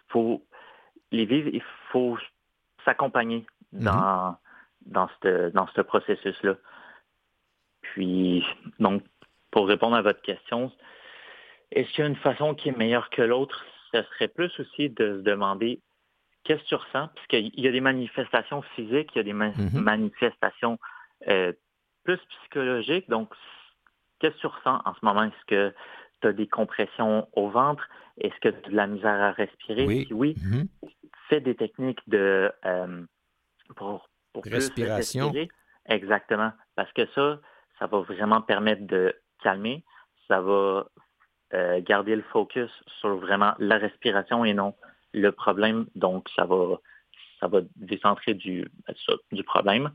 [0.08, 0.44] faut
[1.10, 2.18] les vivre, il faut
[2.84, 3.84] s'accompagner mhm.
[3.84, 4.36] dans,
[4.86, 6.56] dans ce dans ce processus-là.
[7.82, 8.44] Puis,
[8.78, 9.02] donc,
[9.50, 10.70] pour répondre à votre question,
[11.70, 13.64] est-ce qu'il y a une façon qui est meilleure que l'autre?
[13.92, 15.80] Ce serait plus aussi de se demander
[16.44, 17.08] qu'est-ce que tu ressens?
[17.08, 19.78] Parce qu'il y a des manifestations physiques, il y a des mm-hmm.
[19.78, 20.78] manifestations
[21.28, 21.52] euh,
[22.04, 23.08] plus psychologiques.
[23.08, 23.32] Donc,
[24.18, 25.24] qu'est-ce que tu ressens en ce moment?
[25.24, 25.74] Est-ce que
[26.20, 27.88] tu as des compressions au ventre?
[28.18, 29.86] Est-ce que tu as de la misère à respirer?
[29.86, 30.04] Oui.
[30.06, 30.90] Si oui, mm-hmm.
[31.28, 33.04] fais des techniques de euh,
[33.74, 35.32] pour, pour respiration.
[35.88, 36.52] Exactement.
[36.74, 37.40] Parce que ça,
[37.78, 39.84] ça va vraiment permettre de calmer.
[40.28, 40.86] Ça va
[41.54, 44.74] euh, garder le focus sur vraiment la respiration et non
[45.12, 45.86] le problème.
[45.94, 46.80] Donc, ça va,
[47.40, 48.68] ça va décentrer du,
[49.32, 49.90] du problème.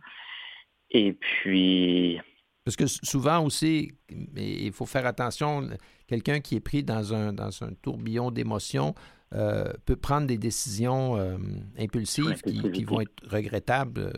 [0.89, 2.19] Et puis...
[2.63, 5.67] Parce que souvent aussi, il faut faire attention,
[6.07, 8.93] quelqu'un qui est pris dans un, dans un tourbillon d'émotions
[9.33, 11.37] euh, peut prendre des décisions euh,
[11.79, 14.13] impulsives qui, vont être regrettables.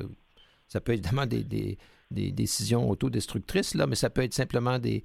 [0.67, 1.77] ça peut être évidemment des, des,
[2.11, 5.03] des décisions autodestructrices, là, mais ça peut être simplement des,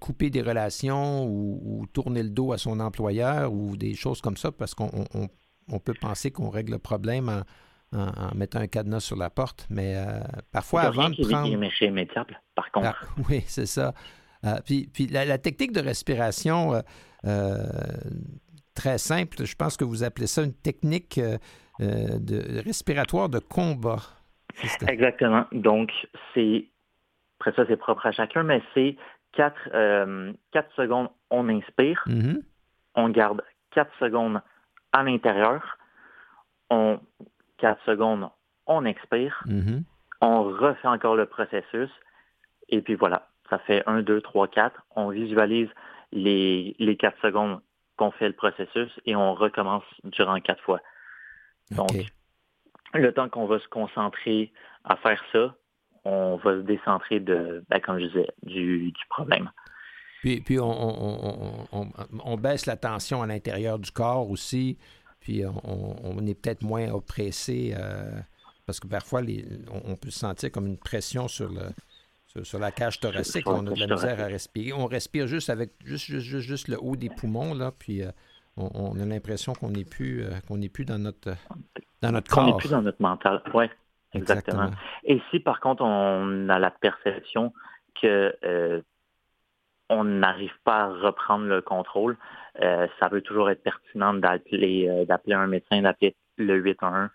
[0.00, 4.50] couper des relations ou, tourner le dos à son employeur ou des choses comme ça,
[4.50, 4.90] parce qu'on
[5.68, 7.44] on, peut penser qu'on règle le problème
[7.92, 9.66] en, mettant un cadenas sur la porte.
[9.70, 10.20] Mais euh,
[10.52, 11.48] parfois, avant de prendre...
[12.54, 12.86] par contre.
[12.86, 13.92] Ah, oui, c'est ça.
[14.44, 16.82] Euh, puis, puis la, technique de respiration,
[18.74, 21.20] très simple, je pense que vous appelez ça une technique
[21.78, 24.00] de respiratoire de combat.
[24.88, 25.44] Exactement.
[25.52, 25.90] Donc,
[26.34, 26.66] c'est
[27.38, 28.96] après ça, c'est propre à chacun, mais c'est
[29.36, 30.32] 4, euh,
[30.76, 32.02] secondes, on inspire.
[32.06, 32.42] Mm-hmm.
[32.94, 34.40] On garde 4 secondes
[34.92, 35.78] à l'intérieur.
[36.70, 36.98] On
[37.58, 38.28] 4 secondes,
[38.66, 39.42] on expire.
[39.46, 39.82] Mm-hmm.
[40.22, 41.90] On refait encore le processus.
[42.68, 44.82] Et puis voilà, ça fait 1, 2, 3, 4.
[44.96, 45.68] On visualise
[46.12, 47.60] les, les 4 secondes
[47.96, 50.80] qu'on fait le processus et on recommence durant 4 fois.
[51.70, 51.90] Donc,
[52.94, 54.52] le temps qu'on va se concentrer
[54.84, 55.54] à faire ça,
[56.06, 59.50] on va se décentrer de, ben, comme je disais, du, problème.
[60.20, 64.78] Puis, puis on, baisse la tension à l'intérieur du corps aussi,
[65.20, 68.10] puis on, est peut-être moins oppressé, euh,
[68.66, 69.22] parce que parfois
[69.84, 73.70] on, peut se sentir comme une pression sur, le, sur, la cage thoracique, on a
[73.70, 74.72] de la misère à respirer.
[74.72, 78.10] On respire juste avec juste, juste, juste, le haut des poumons, là, puis euh,
[78.56, 81.34] on, a l'impression qu'on n'est plus, euh, qu'on n'est plus dans notre,
[82.00, 82.44] dans notre corps.
[82.44, 83.66] On n'est plus dans notre mental, oui.
[84.14, 84.70] Exactement.
[85.04, 87.52] Et si par contre on a la perception
[88.00, 88.80] que euh,
[89.88, 92.16] on n'arrive pas à reprendre le contrôle,
[92.62, 97.08] euh, ça peut toujours être pertinent d'appeler euh, d'appeler un médecin, d'appeler le 811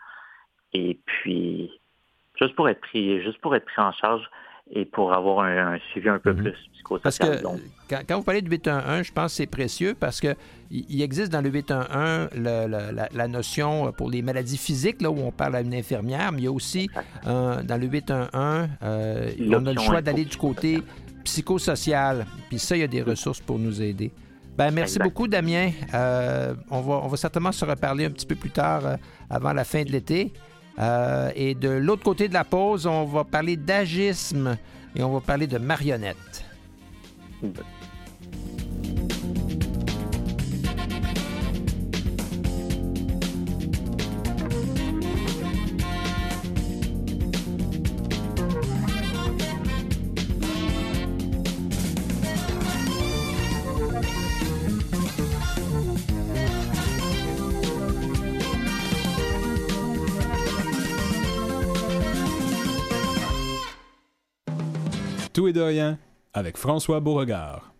[0.73, 1.71] et puis
[2.39, 4.30] juste pour être pris juste pour être pris en charge
[4.71, 6.43] et pour avoir un, suivi un peu mhm.
[6.43, 7.41] plus psychosocial.
[7.41, 10.36] Parce que quand, vous parlez de 811, je pense que c'est précieux parce que
[10.71, 15.57] il existe dans le 811 la, notion pour les maladies physiques, là où on parle
[15.57, 16.89] à une infirmière, mais il y a aussi
[17.25, 20.81] dans le 811, euh, on a le choix d'aller du côté
[21.25, 22.25] psychosocial.
[22.49, 24.12] Puis ça, il y a des ressources pour nous aider.
[24.57, 25.71] Ben, merci beaucoup, Damien.
[25.93, 28.95] Euh, on, va, on va certainement se reparler un petit peu plus tard, euh,
[29.29, 30.34] avant la fin de l'été.
[30.82, 34.58] Euh, et de l'autre côté de la pause, on va parler d'agisme
[34.96, 36.46] et on va parler de marionnettes.
[65.34, 65.98] Tout et de rien
[66.34, 67.70] avec François Beauregard.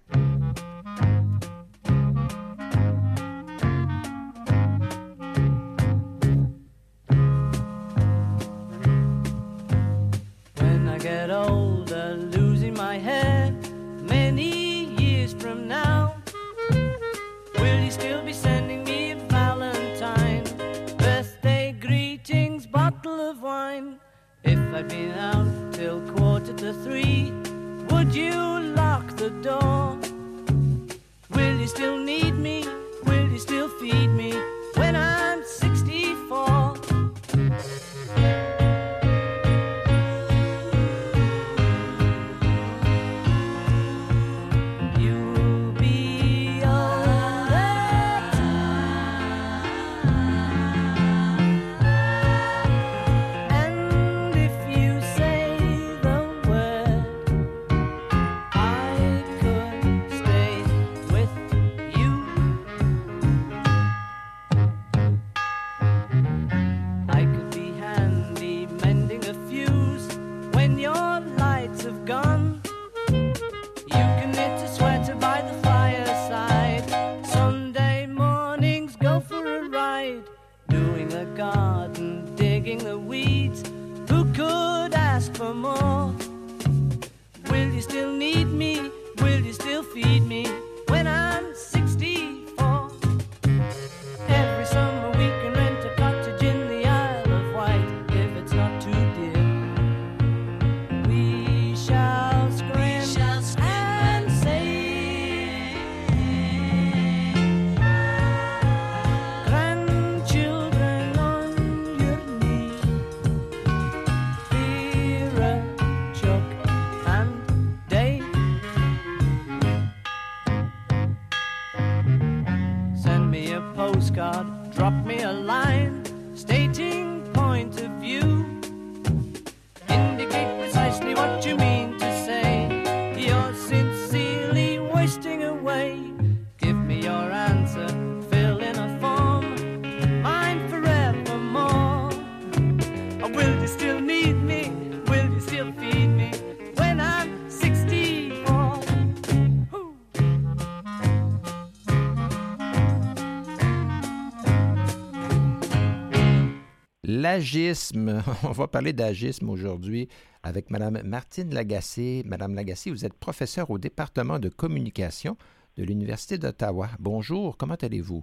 [157.32, 158.22] L'agisme.
[158.44, 160.10] On va parler d'agisme aujourd'hui
[160.44, 162.24] avec Mme Martine Lagacé.
[162.26, 165.38] Madame Lagacé, vous êtes professeure au département de communication
[165.78, 166.90] de l'Université d'Ottawa.
[167.00, 168.22] Bonjour, comment allez-vous?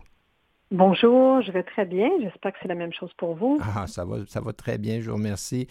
[0.71, 2.11] Bonjour, je vais très bien.
[2.21, 3.59] J'espère que c'est la même chose pour vous.
[3.63, 5.67] Ah, ça va, ça va très bien, je vous remercie.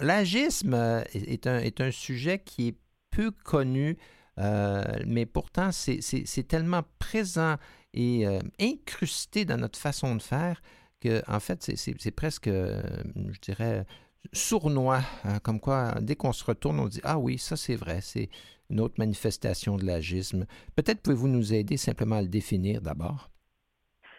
[0.00, 2.76] L'agisme est un, est un sujet qui est
[3.10, 3.98] peu connu,
[4.38, 7.56] euh, mais pourtant c'est tellement présent
[7.92, 10.62] et euh, incrusté dans notre façon de faire
[11.00, 13.84] que, en fait, c'est presque, je dirais,
[14.32, 15.00] sournois.
[15.24, 18.28] Hein, comme quoi, dès qu'on se retourne, on dit Ah oui, ça c'est vrai, c'est
[18.70, 20.46] une autre manifestation de l'agisme.
[20.76, 23.30] Peut-être pouvez-vous nous aider simplement à le définir d'abord?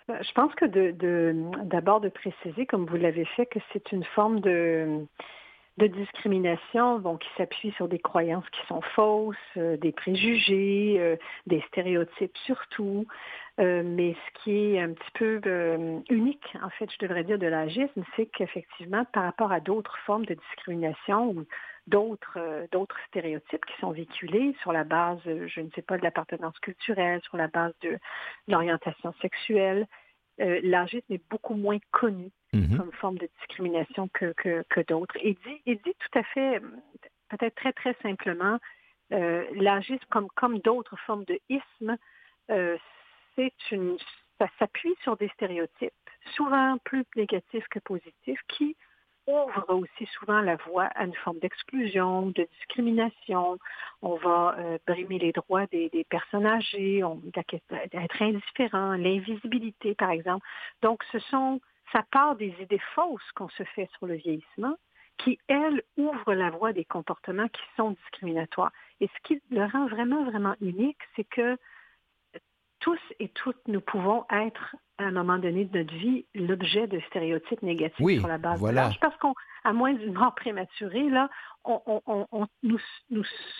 [0.07, 0.65] Ben, je pense que
[1.63, 5.05] d'abord de, préciser, comme vous l'avez fait, que c'est une forme de,
[5.77, 11.15] de discrimination bon, qui s'appuie sur des croyances qui sont fausses, euh, des préjugés, euh,
[11.47, 13.05] des stéréotypes surtout.
[13.60, 15.41] Euh, mais ce qui est un petit peu
[16.10, 20.25] unique, en fait, je devrais dire, de l'agisme, c'est qu'effectivement, par rapport à d'autres formes
[20.25, 21.45] de discrimination ou
[21.88, 26.57] d'autres d'autres stéréotypes qui sont véhiculés sur la base, je ne sais pas, de l'appartenance
[26.60, 27.97] culturelle, sur la base de
[28.47, 29.86] l'orientation sexuelle,
[30.41, 32.77] euh, l'agisme est beaucoup moins connu mhm.
[32.77, 35.15] comme forme de discrimination que, que, d'autres.
[35.21, 36.60] Et dit, et dit tout à fait,
[37.30, 38.60] peut-être très, très simplement,
[39.13, 41.97] euh, l'agisme, comme, comme d'autres formes de isme,
[42.49, 42.77] euh,
[43.36, 43.97] c'est une,
[44.39, 45.93] ça s'appuie sur des stéréotypes,
[46.36, 48.75] souvent plus négatifs que positifs, qui
[49.27, 53.57] ouvre aussi souvent la voie à une forme d'exclusion, de discrimination.
[54.01, 57.21] On va euh, brimer les droits des, personnes âgées, on,
[57.91, 60.45] d'être indifférent, l'invisibilité, par exemple.
[60.81, 64.75] Donc, ce sont, ça part des idées fausses qu'on se fait sur le vieillissement
[65.17, 68.71] qui, elles, ouvrent la voie des comportements qui sont discriminatoires.
[68.99, 71.57] Et ce qui le rend vraiment, vraiment unique, c'est que
[72.81, 76.99] tous et toutes, nous pouvons être, à un moment donné de notre vie, l'objet de
[77.07, 78.81] stéréotypes négatifs sur la base voilà.
[78.81, 78.99] de l'âge.
[78.99, 81.29] Parce qu'à moins d'une mort prématurée, là,
[81.63, 82.79] on, nous,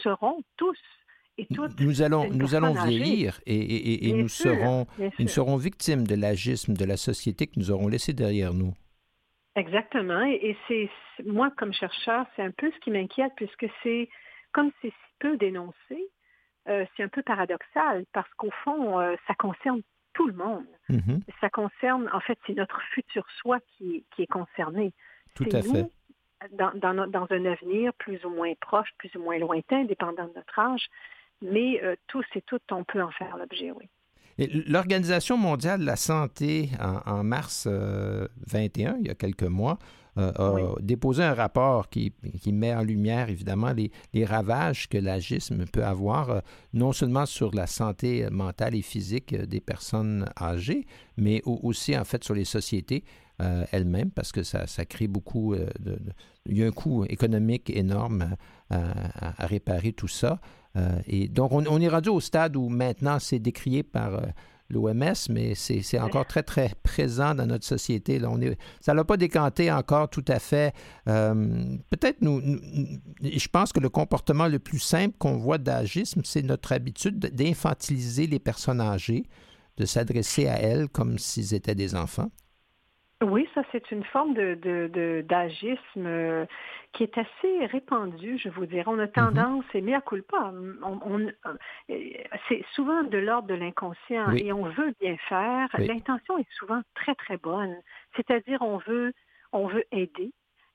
[0.04, 0.78] serons tous
[1.38, 1.80] et toutes.
[1.80, 4.86] Nous allons, nous allons vieillir et, nous, serons,
[5.20, 8.74] nous serons victimes de l'agisme de la société que nous aurons laissé derrière nous.
[9.56, 10.24] Exactement.
[10.24, 10.90] Et, c'est
[11.26, 14.10] moi, comme chercheur, c'est un peu ce qui m'inquiète, puisque c'est
[14.54, 16.10] comme c'est si peu dénoncé,
[16.68, 19.82] euh, c'est un peu paradoxal parce qu'au fond, euh, ça concerne
[20.14, 20.66] tout le monde.
[20.90, 21.22] Mm-hmm.
[21.40, 24.94] Ça concerne, en fait, c'est notre futur soi qui, est concerné.
[25.36, 25.88] Tout à fait.
[26.52, 30.58] Dans, dans, un avenir plus ou moins proche, plus ou moins lointain, dépendant de notre
[30.58, 30.88] âge,
[31.42, 33.88] mais euh, tous et toutes, on peut en faire l'objet, oui.
[34.38, 39.78] L'Organisation mondiale de la santé, en, mars 21, il y a quelques mois,
[40.18, 42.14] euh, a déposé un rapport qui,
[42.48, 46.40] met en lumière évidemment les, ravages que l'agisme peut avoir, euh,
[46.74, 52.26] non seulement sur la santé mentale et physique des personnes âgées, mais aussi en fait
[52.26, 53.06] sur les sociétés
[53.42, 55.98] euh, elles-mêmes, parce que ça, crée beaucoup de,
[56.46, 58.36] Il y a un coût économique énorme
[58.70, 60.42] à, réparer tout ça.
[61.08, 64.22] Et donc, on, est rendu au stade où maintenant c'est décrié par
[64.72, 68.20] l'OMS, mais c'est encore très, très présent dans notre société.
[68.80, 70.74] Ça n'a pas décanté encore tout à fait.
[71.08, 72.42] Euh, peut-être nous,
[73.22, 78.28] je pense que le comportement le plus simple qu'on voit d'agisme, c'est notre habitude d'infantiliser
[78.28, 79.26] les personnes âgées,
[79.78, 82.32] de s'adresser à elles comme s'ils étaient des enfants.
[83.22, 86.46] Oui, ça c'est une forme de, d'agisme euh,
[86.92, 88.84] qui est assez répandue, je vous dirais.
[88.88, 89.12] On a mhm.
[89.12, 90.52] tendance, et mais à culpa,
[90.82, 92.04] on, euh,
[92.50, 95.70] c'est souvent de l'ordre de l'inconscient et on veut bien faire.
[95.78, 97.76] L'intention est souvent très très bonne,
[98.16, 99.14] c'est-à-dire on veut
[99.52, 100.32] on veut aider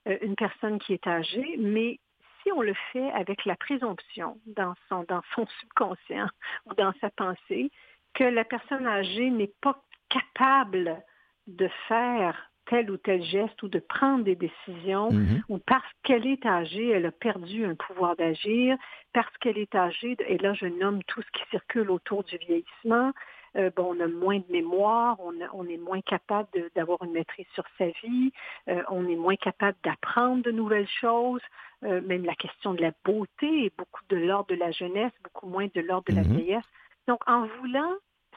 [0.07, 1.99] euh, une personne qui est âgée, mais
[2.42, 6.28] si on le fait avec la présomption dans son dans son subconscient
[6.66, 7.70] ou dans sa pensée
[8.14, 11.03] que la personne âgée n'est pas capable
[11.47, 15.42] de faire tel ou tel geste ou de prendre des décisions, mhm.
[15.49, 18.76] ou parce qu'elle est âgée, elle a perdu un pouvoir d'agir,
[19.12, 23.12] parce qu'elle est âgée, et là je nomme tout ce qui circule autour du vieillissement,
[23.57, 27.64] euh, bon, on a moins de mémoire, on, est moins capable d'avoir une maîtrise sur
[27.78, 28.30] sa vie,
[28.68, 31.40] euh, on est moins capable d'apprendre de nouvelles choses,
[31.84, 35.47] euh, même la question de la beauté est beaucoup de l'ordre de la jeunesse, beaucoup
[35.47, 36.36] moins de l'ordre de la mhm.
[36.36, 36.64] vieillesse.
[37.09, 37.94] Donc en voulant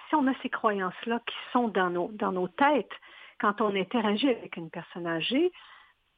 [0.09, 2.91] si on a ces croyances-là qui sont dans nos, dans nos têtes,
[3.39, 5.51] quand on interagit avec une personne âgée,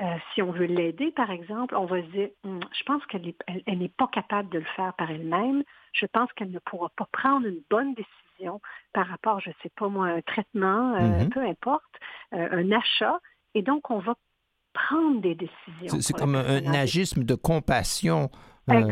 [0.01, 3.33] euh, si on veut l'aider, par exemple, on va se dire, hum, je pense qu'elle
[3.67, 5.63] n'est pas capable de le faire par elle-même.
[5.93, 8.61] Je pense qu'elle ne pourra pas prendre une bonne décision
[8.93, 11.29] par rapport, je ne sais pas moi, un traitement, euh, mm-hmm.
[11.29, 11.83] peu importe,
[12.33, 13.19] euh, un achat.
[13.53, 14.15] Et donc, on va
[14.73, 15.99] prendre des décisions.
[15.99, 18.31] C'est comme un agisme de compassion
[18.69, 18.83] euh,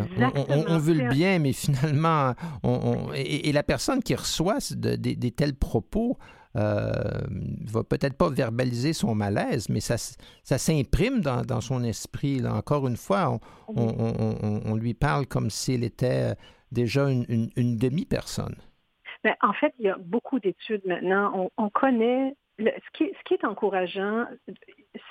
[0.68, 6.18] on, veut le bien, mais finalement, on, et, la personne qui reçoit des tels propos,
[6.56, 9.98] va peut-être pas verbaliser son malaise, mais ça,
[10.44, 12.40] ça s'imprime dans, son esprit.
[12.40, 12.56] Là.
[12.56, 16.34] Encore une fois, on, lui parle comme s'il était
[16.72, 18.56] déjà une, demi-personne.
[19.24, 21.50] Ben, en fait, il y a beaucoup d'études maintenant.
[21.58, 22.64] On, connaît ce,
[22.94, 24.26] qui, ce, qui, est encourageant,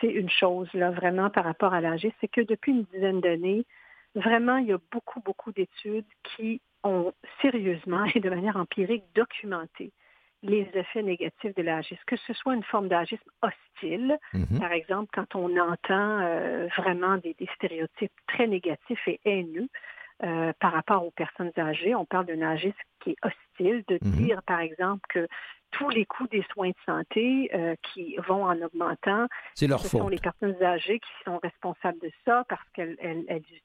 [0.01, 3.65] c'est une chose, là, vraiment, par rapport à l'âge, c'est que depuis une dizaine d'années,
[4.15, 9.93] vraiment, il y a beaucoup, beaucoup d'études qui ont sérieusement et de manière empirique documenté
[10.43, 14.61] les effets négatifs de l'agisme, que ce soit une forme d'agisme hostile, mhm.
[14.61, 19.69] par exemple, quand on entend euh, vraiment des, stéréotypes très négatifs et haineux
[20.23, 24.13] euh, par rapport aux personnes âgées, on parle d'un agisme qui est hostile, de mhm.
[24.13, 25.27] dire, par exemple, que
[25.71, 29.27] tous les coûts des soins de santé euh, qui vont en augmentant.
[29.55, 30.01] C'est leur Ce faute.
[30.01, 32.97] sont les personnes âgées qui sont responsables de ça parce qu'elles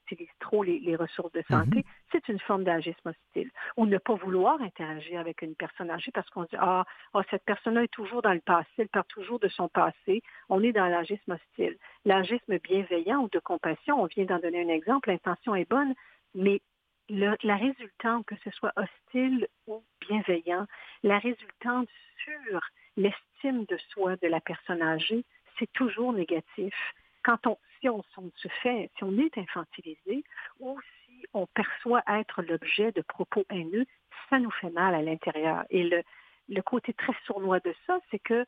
[0.06, 1.78] utilisent trop les, ressources de santé.
[1.78, 1.82] Mhm.
[2.12, 3.50] C'est une forme d'agisme hostile.
[3.76, 6.84] Ou ne pas vouloir interagir avec une personne âgée parce qu'on dit ah,
[7.14, 10.22] ah cette personne-là est toujours dans le passé, elle parle toujours de son passé.
[10.48, 11.76] On est dans l'agisme hostile.
[12.04, 15.10] L'agisme bienveillant ou de compassion, on vient d'en donner un exemple.
[15.10, 15.94] L'intention est bonne,
[16.34, 16.60] mais
[17.08, 20.66] la résultante, que ce soit hostile ou bienveillant,
[21.02, 21.88] la résultante
[22.24, 22.60] sur
[22.96, 25.24] l'estime de soi de la personne âgée,
[25.58, 26.74] c'est toujours négatif.
[27.22, 28.02] Quand on, si on,
[28.36, 30.24] se fait, si on est infantilisé
[30.60, 33.86] ou si on perçoit être l'objet de propos haineux,
[34.30, 35.64] ça nous fait mal à l'intérieur.
[35.70, 36.02] Et le,
[36.48, 38.46] le côté très sournois de ça, c'est que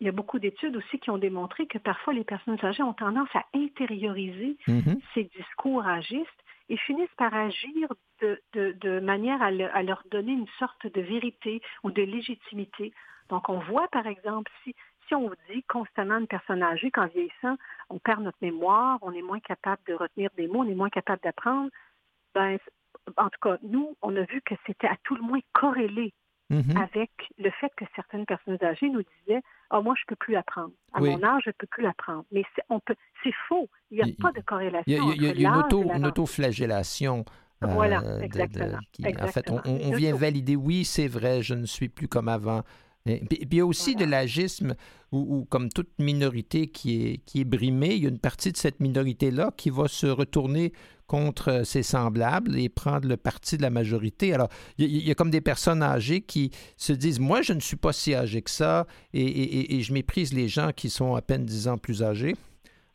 [0.00, 2.92] il y a beaucoup d'études aussi qui ont démontré que parfois les personnes âgées ont
[2.92, 5.00] tendance à intérioriser mm-hmm.
[5.12, 7.88] ces discours agistes et finissent par agir
[8.20, 12.92] de, manière à, leur donner une sorte de vérité ou de légitimité.
[13.28, 14.74] Donc, on voit, par exemple, si,
[15.06, 17.56] si on dit constamment une personne âgée qu'en vieillissant,
[17.90, 20.90] on perd notre mémoire, on est moins capable de retenir des mots, on est moins
[20.90, 21.70] capable d'apprendre,
[22.34, 22.58] ben,
[23.16, 26.12] en tout cas, nous, on a vu que c'était à tout le moins corrélé
[26.60, 26.82] mm-hmm.
[26.82, 30.36] avec le fait que certaines personnes âgées nous disaient Ah, moi, je ne peux plus
[30.36, 30.72] apprendre.
[30.92, 32.24] À mon âge, je ne peux plus apprendre.
[32.32, 33.68] Mais c'est faux.
[33.90, 34.84] Il n'y a pas de corrélation.
[34.86, 37.24] Il y a, une, auto, une auto-flagellation.
[37.60, 38.78] Voilà, exactement.
[39.20, 42.62] En fait, on, vient valider, oui, c'est vrai, je ne suis plus comme avant.
[43.06, 44.74] Et puis, il y a aussi de l'agisme
[45.12, 48.56] où, comme toute minorité qui est, qui est brimée, il y a une partie de
[48.56, 50.72] cette minorité-là qui va se retourner
[51.06, 54.32] contre ses semblables et prendre le parti de la majorité.
[54.32, 54.48] Alors,
[54.78, 57.92] il y, a comme des personnes âgées qui se disent, moi, je ne suis pas
[57.92, 61.78] si âgé que ça, et, je méprise les gens qui sont à peine dix ans
[61.78, 62.34] plus âgés.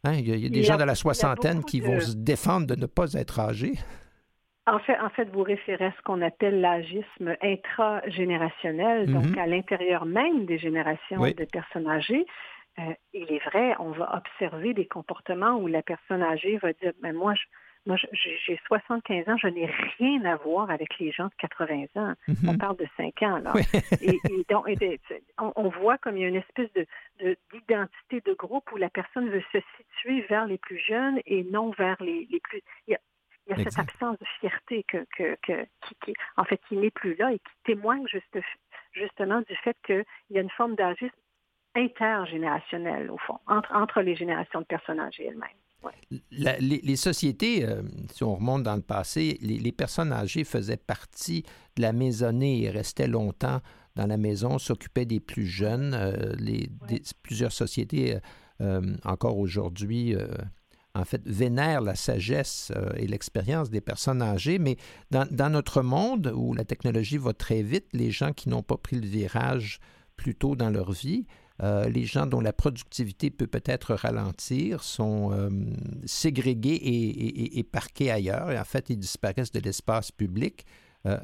[0.03, 2.85] Hein, il, y a, des gens de la soixantaine qui vont se défendre de ne
[2.85, 3.73] pas être âgés.
[4.65, 9.39] En fait, en fait, vous référez à ce qu'on appelle l'agisme intragénérationnel, donc mhm.
[9.39, 12.25] à l'intérieur même des générations de personnes âgées.
[12.77, 16.93] Euh, il est vrai, on va observer des comportements où la personne âgée va dire,
[17.01, 17.41] mais moi, je,
[17.89, 19.65] moi, j'ai 75 ans, je n'ai
[19.97, 22.13] rien à voir avec les gens de 80 ans.
[22.45, 22.57] On mhm.
[22.59, 23.51] parle de 5 ans, là.
[24.01, 24.67] et, donc,
[25.39, 26.85] on, voit comme il y a une espèce de,
[27.51, 31.71] d'identité de, groupe où la personne veut se situer vers les plus jeunes et non
[31.71, 32.61] vers les, plus...
[32.87, 37.33] Il y a, cette absence de fierté que, qui, en fait, qui n'est plus là
[37.33, 38.37] et qui témoigne juste,
[38.91, 41.09] justement du fait qu'il y a une forme d'agisme
[41.73, 45.49] intergénérationnel, au fond, entre, entre les générations de personnes âgées elles-mêmes
[46.31, 47.81] les, sociétés, euh,
[48.13, 51.43] si on remonte dans le passé, les, personnes âgées faisaient partie
[51.75, 53.61] de la maisonnée et restaient longtemps
[53.95, 55.93] dans la maison, s'occupaient des plus jeunes.
[55.93, 56.69] Euh, les,
[57.21, 58.17] plusieurs sociétés,
[58.61, 60.15] euh, encore aujourd'hui,
[60.95, 64.59] en fait, vénèrent la sagesse et l'expérience des personnes âgées.
[64.59, 64.77] Mais
[65.11, 68.77] dans, dans, notre monde où la technologie va très vite, les gens qui n'ont pas
[68.77, 69.79] pris le virage
[70.17, 71.25] plus tôt dans leur vie,
[71.61, 75.49] euh, les gens dont la productivité peut peut-être ralentir sont euh,
[76.05, 78.51] ségrégés et, parqués ailleurs.
[78.51, 80.65] Et en fait, ils disparaissent de l'espace public.
[81.05, 81.17] Euh,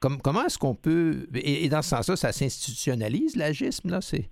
[0.00, 1.26] comment est-ce qu'on peut...
[1.34, 4.00] Et, dans ce sens-là, ça s'institutionnalise, l'agisme, là?
[4.00, 4.28] C'est,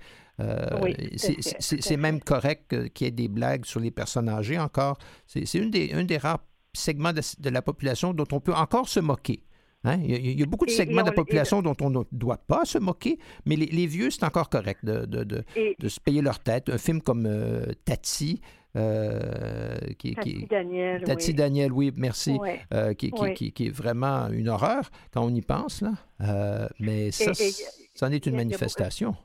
[1.97, 4.99] même correct qu'il y ait des blagues sur les personnes âgées encore.
[5.27, 9.01] C'est une des, un des rares segments de, la population dont on peut encore se
[9.01, 9.43] moquer.
[9.85, 9.99] Hein?
[10.05, 12.79] Il, y a, beaucoup de segments de la population dont on ne doit pas se
[12.79, 16.69] moquer, mais les, vieux, c'est encore correct de, de, se payer leur tête.
[16.69, 18.41] Un film comme euh, Tati,
[18.77, 21.03] euh, qui, Tati Daniel.
[21.03, 21.35] Tati oui.
[21.35, 22.39] Daniel, oui, merci.
[22.73, 26.69] Euh, qui, qui, est vraiment une horreur quand on y pense, là.
[26.79, 29.17] mais ça, ça en est une manifestation.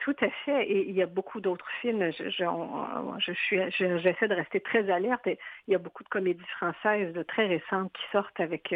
[0.00, 0.66] Tout à fait.
[0.66, 2.10] Et il y a beaucoup d'autres films.
[2.18, 5.26] Je, je, suis, j'essaie de rester très alerte.
[5.26, 5.38] Et
[5.68, 8.72] il y a beaucoup de comédies françaises de très récentes qui sortent avec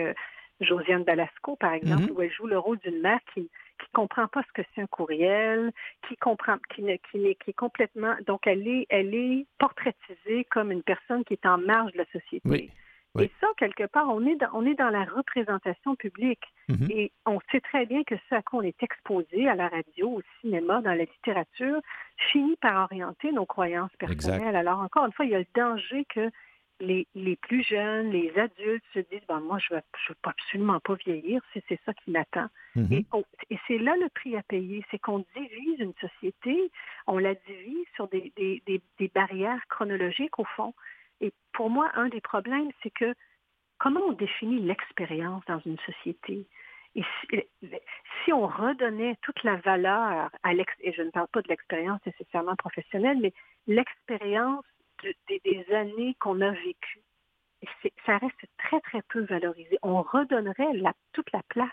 [0.61, 2.17] Josiane Balasco, par exemple, mhm.
[2.17, 3.51] où elle joue le rôle d'une mère qui
[3.81, 5.73] qui comprend pas ce que c'est un courriel,
[6.09, 10.83] qui comprend, qui, qui, qui est complètement, donc elle est, elle est portraitisée comme une
[10.83, 12.71] personne qui est en marge de la société.
[13.21, 16.43] Et ça, quelque part, on est dans, on est dans la représentation publique.
[16.69, 16.89] Mhm.
[16.91, 20.17] Et on sait très bien que ce à quoi on est exposé à la radio,
[20.17, 21.81] au cinéma, dans la littérature,
[22.33, 24.41] finit par orienter nos croyances personnelles.
[24.41, 24.57] Exact.
[24.57, 26.29] Alors, encore une fois, il y a le danger que
[26.85, 30.95] les, les plus jeunes, les adultes se disent, ben, moi, je ne veux, absolument pas
[30.95, 32.47] vieillir, c'est c'est ça qui m'attend.
[32.77, 33.05] Mhm.
[33.51, 36.71] Et, c'est là le prix à payer, c'est qu'on divise une société,
[37.07, 40.75] on la divise sur des, des, des, des barrières chronologiques au fond.
[41.21, 43.15] Et pour moi, un des problèmes, c'est que
[43.79, 46.47] comment on définit l'expérience dans une société?
[46.97, 47.41] Et si,
[48.25, 52.01] si on redonnait toute la valeur à l'ex, et je ne parle pas de l'expérience
[52.07, 53.33] nécessairement professionnelle, mais
[53.67, 54.65] l'expérience
[55.03, 57.03] de- des, des années qu'on a vécues,
[58.07, 59.79] ça reste très, très peu valorisé.
[59.83, 61.71] On redonnerait la- toute la place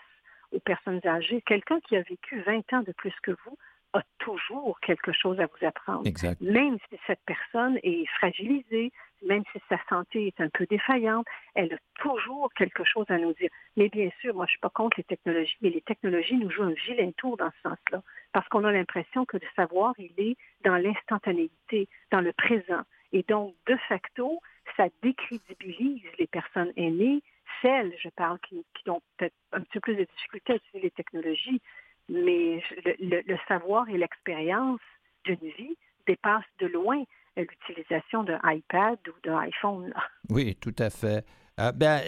[0.52, 1.42] aux personnes âgées.
[1.42, 3.56] Quelqu'un qui a vécu 20 ans de plus que vous
[3.94, 6.06] a toujours quelque chose à vous apprendre.
[6.06, 6.40] Exact.
[6.40, 11.74] Même si cette personne est fragilisée, même si sa santé est un peu défaillante, elle
[11.74, 13.50] a toujours quelque chose à nous dire.
[13.76, 16.62] Mais bien sûr, moi, je suis pas contre les technologies, mais les technologies nous jouent
[16.62, 18.02] un vilain tour dans ce sens-là.
[18.32, 22.82] Parce qu'on a l'impression que le savoir, il est dans l'instantanéité, dans le présent.
[23.12, 24.40] Et donc, de facto,
[24.76, 27.22] ça décrédibilise les personnes aînées,
[27.60, 30.90] celles, je parle, qui, ont peut-être un petit peu plus de difficultés à utiliser les
[30.90, 31.60] technologies,
[32.08, 32.62] mais
[32.98, 34.80] le, savoir et l'expérience
[35.24, 37.02] d'une vie dépassent de loin
[37.36, 39.92] l'utilisation d'un iPad ou d'un iPhone.
[40.28, 41.24] Oui, tout à fait.
[41.60, 42.00] Euh, ben,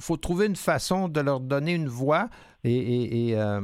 [0.00, 2.28] faut trouver une façon de leur donner une voix.
[2.64, 3.60] Et, euh,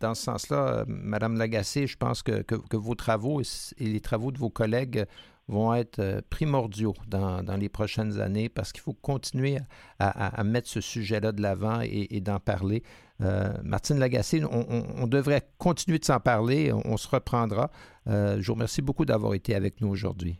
[0.00, 2.44] dans ce sens-là, euh, Madame Lagacé, je pense que,
[2.76, 5.04] vos travaux et les travaux de vos collègues
[5.48, 9.58] vont être euh, primordiaux dans, dans les prochaines années parce qu'il faut continuer
[9.98, 12.82] à, à- à mettre ce sujet-là de l'avant et, et d'en parler.
[13.20, 16.72] Euh, Martine Lagacé, on, on- on devrait continuer de s'en parler.
[16.72, 17.70] On, on se reprendra.
[18.06, 20.38] Euh, je vous remercie beaucoup d'avoir été avec nous aujourd'hui.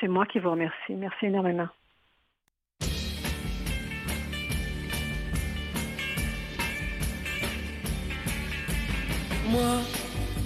[0.00, 0.92] C'est moi qui vous remercie.
[0.94, 1.68] Merci énormément.
[9.48, 9.80] Moi,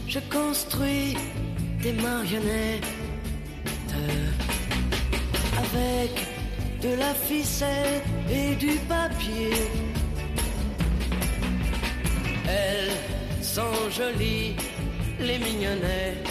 [0.07, 1.17] je construis
[1.83, 2.87] des marionnettes
[5.59, 6.13] avec
[6.83, 9.51] de la ficelle et du papier.
[12.47, 14.55] Elles sont jolies,
[15.21, 16.29] les mignonnettes.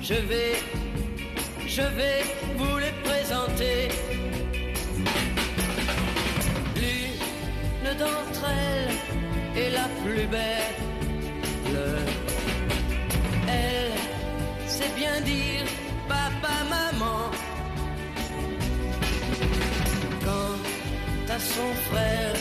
[0.00, 0.54] Je vais,
[1.66, 2.22] je vais
[2.56, 3.88] vous les présenter.
[6.76, 10.86] L'une d'entre elles est la plus belle.
[14.76, 15.64] Sait bien dire
[16.08, 17.22] papa, maman.
[20.24, 20.58] Quant
[21.36, 22.34] à son frère,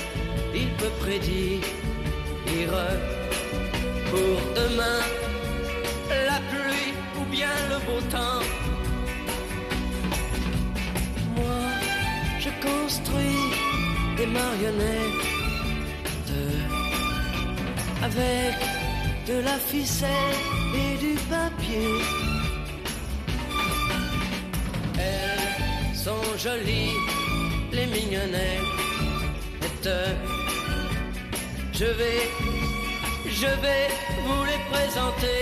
[0.53, 1.61] il peut prédire
[4.09, 5.01] pour demain
[6.29, 8.43] la pluie ou bien le beau temps.
[11.35, 11.61] Moi,
[12.39, 13.45] je construis
[14.17, 15.35] des marionnettes
[18.03, 18.55] avec
[19.27, 20.37] de la ficelle
[20.75, 22.24] et du papier.
[26.05, 26.93] Sont jolies,
[27.71, 28.61] les mignonnettes.
[31.73, 32.21] Je vais,
[33.41, 33.87] je vais
[34.25, 35.39] vous les présenter.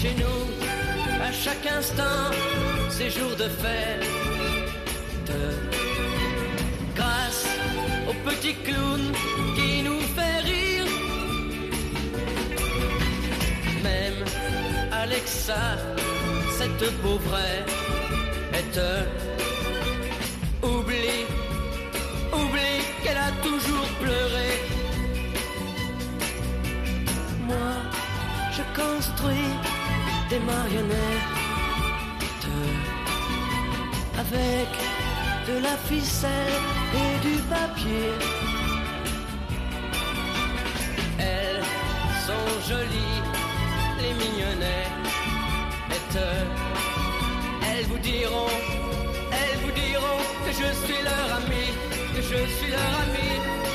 [0.00, 0.42] Chez nous,
[1.28, 2.24] à chaque instant,
[2.88, 5.32] c'est jour de fête.
[6.96, 7.46] Grâce
[8.10, 9.02] au petit clown
[9.56, 10.88] qui nous fait rire.
[13.84, 14.20] Même
[15.02, 15.64] Alexa,
[16.60, 17.72] cette pauvrette,
[20.62, 21.24] oublie,
[22.34, 24.50] oublie qu'elle a toujours pleuré.
[27.48, 27.72] Moi,
[28.56, 29.52] je construis
[30.28, 31.30] des marionnettes
[34.18, 34.70] avec
[35.48, 36.56] de la ficelle
[37.02, 38.10] et du papier.
[41.18, 41.64] Elles
[42.26, 43.20] sont jolies,
[44.02, 45.09] les mignonnettes.
[46.12, 48.48] Elles vous diront,
[49.32, 51.66] elles vous diront que je suis leur ami,
[52.16, 53.30] que je suis leur ami,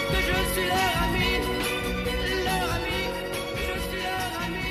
[0.09, 1.31] que je suis leur ami,
[2.43, 3.01] leur ami,
[3.53, 4.67] que je suis leur ami,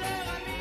[0.00, 0.60] leur ami,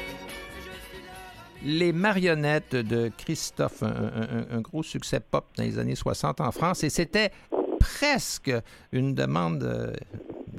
[0.56, 1.16] que je suis leur
[1.64, 1.78] ami.
[1.80, 6.52] Les marionnettes de Christophe, un, un- un gros succès pop dans les années 60 en
[6.52, 7.32] France, et c'était
[7.80, 8.52] presque
[8.92, 9.94] une demande euh,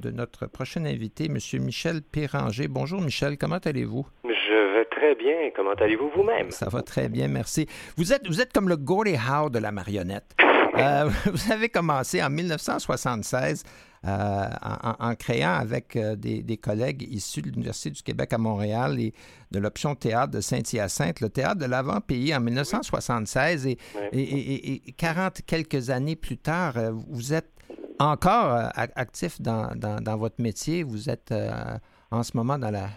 [0.00, 1.36] de notre prochain invité, M.
[1.62, 2.66] Michel Péranger.
[2.68, 4.06] Bonjour Michel, comment allez-vous?
[5.08, 5.50] Très bien.
[5.56, 6.50] Comment allez-vous vous-même?
[6.50, 7.66] Ça va très bien, merci.
[7.96, 10.36] Vous êtes, vous êtes comme le Gordie Howe de la marionnette.
[10.76, 13.64] Euh, vous avez commencé en 1976
[14.04, 14.48] en,
[15.00, 19.14] en, créant avec des, des, collègues issus de l'Université du Québec à Montréal et
[19.50, 23.78] de l'option théâtre de Saint-Hyacinthe, le théâtre de l'avant-pays en 1976 et,
[24.12, 26.74] et, et, et, 40 quelques années plus tard,
[27.08, 27.50] vous êtes
[27.98, 30.82] encore actif dans, dans, dans, votre métier.
[30.82, 31.32] Vous êtes
[32.10, 32.88] en ce moment dans la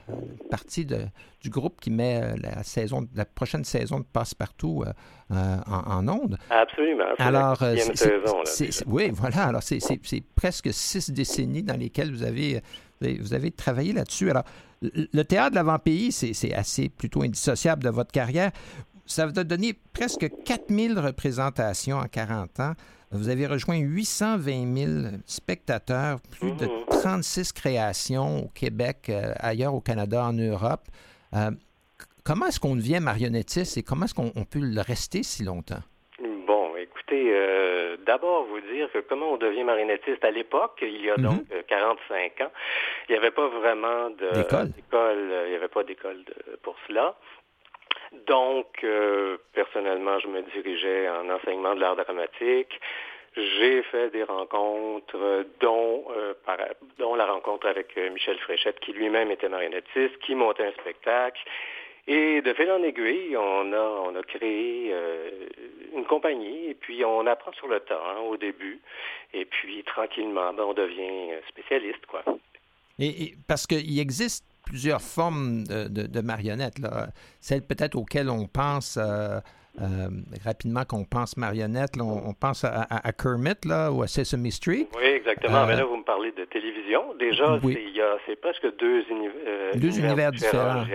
[0.50, 1.00] partie de,
[1.42, 4.92] du groupe qui met euh, la saison, la prochaine saison de Passe-Partout euh,
[5.32, 6.38] euh, en, en ondes.
[6.50, 7.04] Absolument.
[7.18, 7.58] Alors,
[8.46, 9.48] c'est, oui, voilà.
[9.48, 9.80] Alors, c'est,
[10.36, 12.62] presque six décennies dans lesquelles vous avez,
[13.02, 14.30] vous avez travaillé là-dessus.
[14.30, 14.44] Alors,
[14.82, 18.52] le théâtre de l'avant-pays, c'est, assez plutôt indissociable de votre carrière.
[19.12, 22.74] Ça vous a donné presque 4000 représentations en 40 ans.
[23.12, 24.90] Vous avez rejoint 820 000
[25.26, 27.62] spectateurs, plus de 36 mhm.
[27.62, 30.84] créations au Québec, euh, ailleurs au Canada, en Europe.
[31.36, 31.52] Euh,
[32.24, 35.84] comment est-ce qu'on devient marionnettiste et comment est-ce qu'on peut le rester si longtemps?
[36.48, 41.10] Bon, écoutez, euh, d'abord vous dire que comment on devient marionnettiste à l'époque, il y
[41.10, 41.24] a mhm.
[41.24, 42.52] donc 45 ans,
[43.10, 46.24] il n'y avait pas vraiment d'école, il n'y avait pas d'école
[46.64, 47.18] pour cela.
[48.28, 52.80] Donc, euh, personnellement, je me dirigeais en enseignement de l'art dramatique.
[53.36, 56.34] J'ai fait des rencontres, dont, euh,
[57.16, 61.42] la rencontre avec euh, Michel Fréchette, qui lui-même était marionnettiste, qui montait un spectacle.
[62.08, 64.94] Et de fil en aiguille, on a, créé
[65.96, 68.82] une compagnie et puis on apprend sur le temps hein, au début.
[69.34, 72.06] Et puis tranquillement, ben, on devient spécialiste.
[72.08, 72.24] quoi.
[73.00, 76.80] Et, parce qu'il existe plusieurs formes de, marionnettes.
[76.80, 77.08] Là.
[77.42, 79.40] Celles peut-être auxquelles on pense euh,
[79.82, 80.08] euh,
[80.46, 84.88] rapidement, qu'on pense marionnettes, on, pense à, Kermit là, ou à Sesame Street.
[84.96, 85.66] Oui, exactement.
[85.66, 87.14] Mais là, euh, vous me parlez de télévision.
[87.20, 87.60] Déjà,
[88.26, 89.04] c'est presque deux,
[89.76, 90.86] deux univers, différents.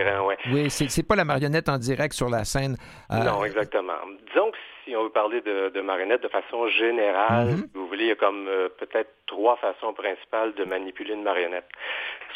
[0.51, 2.77] Oui, c'est pas la marionnette en direct sur la scène.
[3.11, 3.99] non, exactement.
[4.33, 7.69] Disons que si on veut parler de, de marionnettes de façon générale, mm-hmm.
[7.75, 8.49] vous voulez, il y a comme
[8.79, 11.69] peut-être trois façons principales de manipuler une marionnette.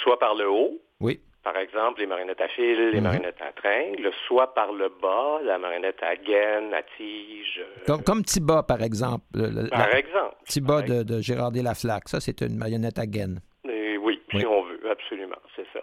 [0.03, 1.19] Soit par le haut, oui.
[1.43, 3.03] Par exemple, les marionnettes à fil, les mhm.
[3.03, 7.59] marionnettes à tringle, soit par le bas, la marionnette à gaine, à tige.
[7.59, 9.25] Euh, comme, comme Tiba, par exemple.
[9.71, 10.35] par exemple.
[10.45, 13.41] Tiba de, de Gérard Laflaque, ça, c'est une marionnette à gaine.
[13.65, 15.81] oui, si on veut, absolument, c'est ça.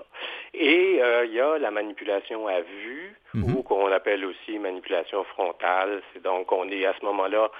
[0.54, 3.56] Et euh, il y a la manipulation à vue, mhm.
[3.56, 6.02] ou qu'on appelle aussi manipulation frontale.
[6.12, 7.50] C'est donc, on est à ce moment-là,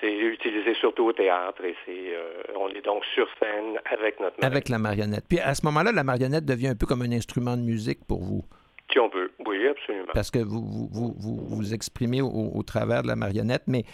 [0.00, 4.36] c'est utilisé surtout au théâtre et c'est, euh, on est donc sur scène avec notre
[4.40, 4.44] marionnette.
[4.44, 5.24] Avec la marionnette.
[5.28, 8.20] Puis à ce moment-là, la marionnette devient un peu comme un instrument de musique pour
[8.20, 8.44] vous.
[8.90, 10.12] Si on veut, oui, absolument.
[10.12, 13.84] Parce que vous vous, vous, vous, exprimez au, travers de la marionnette, mais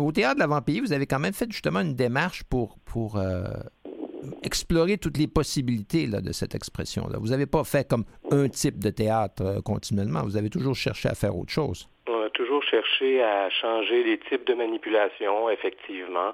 [0.00, 3.44] au Théâtre de l'Avant-Pays, vous avez quand même fait justement une démarche pour, pour euh,
[4.42, 7.18] explorer toutes les possibilités là, de cette expression-là.
[7.18, 11.08] Vous n'avez pas fait comme un type de théâtre euh, continuellement, vous avez toujours cherché
[11.08, 11.88] à faire autre chose
[12.70, 16.32] cherché à changer les types de manipulation, effectivement.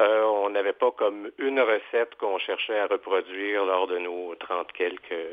[0.00, 4.72] Euh, on n'avait pas comme une recette qu'on cherchait à reproduire lors de nos 30
[4.72, 5.26] quelques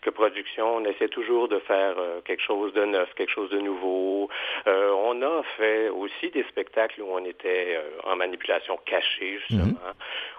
[0.00, 0.76] que productions.
[0.76, 4.30] On essaie toujours de faire euh, quelque chose de neuf, quelque chose de nouveau.
[4.66, 9.64] Euh, on a fait aussi des spectacles où on était en manipulation cachée, justement.
[9.64, 9.94] Mhm.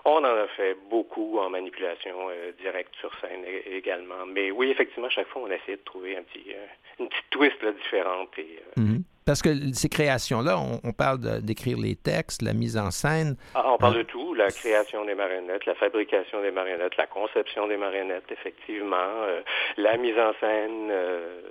[0.05, 2.15] On en a fait beaucoup en manipulation
[2.59, 4.25] directe sur scène également.
[4.25, 6.45] Mais oui, effectivement, chaque fois, on essaie de trouver un petit,
[6.99, 8.29] une petite twist là, différente.
[8.39, 9.03] Et, mhm.
[9.25, 13.35] Parce que ces créations-là, on, parle d'écrire les textes, la mise en scène.
[13.53, 17.67] Ah, on parle de tout, la création des marionnettes, la fabrication des marionnettes, la conception
[17.67, 19.41] des marionnettes, effectivement, euh,
[19.77, 21.41] la mise en scène, euh,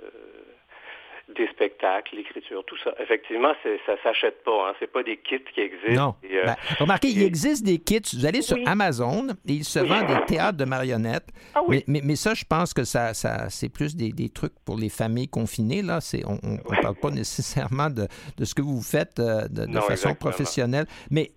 [1.35, 2.93] des spectacles, l'écriture, tout ça.
[2.99, 3.53] Effectivement,
[3.85, 4.69] ça s'achète pas.
[4.69, 4.73] Hein.
[4.79, 5.93] C'est pas des kits qui existent.
[5.93, 6.15] Non.
[6.25, 8.01] Euh, ben, remarquez, il existe des kits.
[8.13, 11.27] Vous allez sur Amazon et il se vend des théâtres de marionnettes.
[11.55, 14.77] Ah mais, mais, ça, je pense que ça, ça c'est plus des, des, trucs pour
[14.77, 15.81] les familles confinées.
[15.81, 15.99] Là.
[16.25, 18.07] On ne parle pas nécessairement de,
[18.37, 20.85] de, ce que vous faites euh, de, de façon professionnelle.
[21.09, 21.31] Mais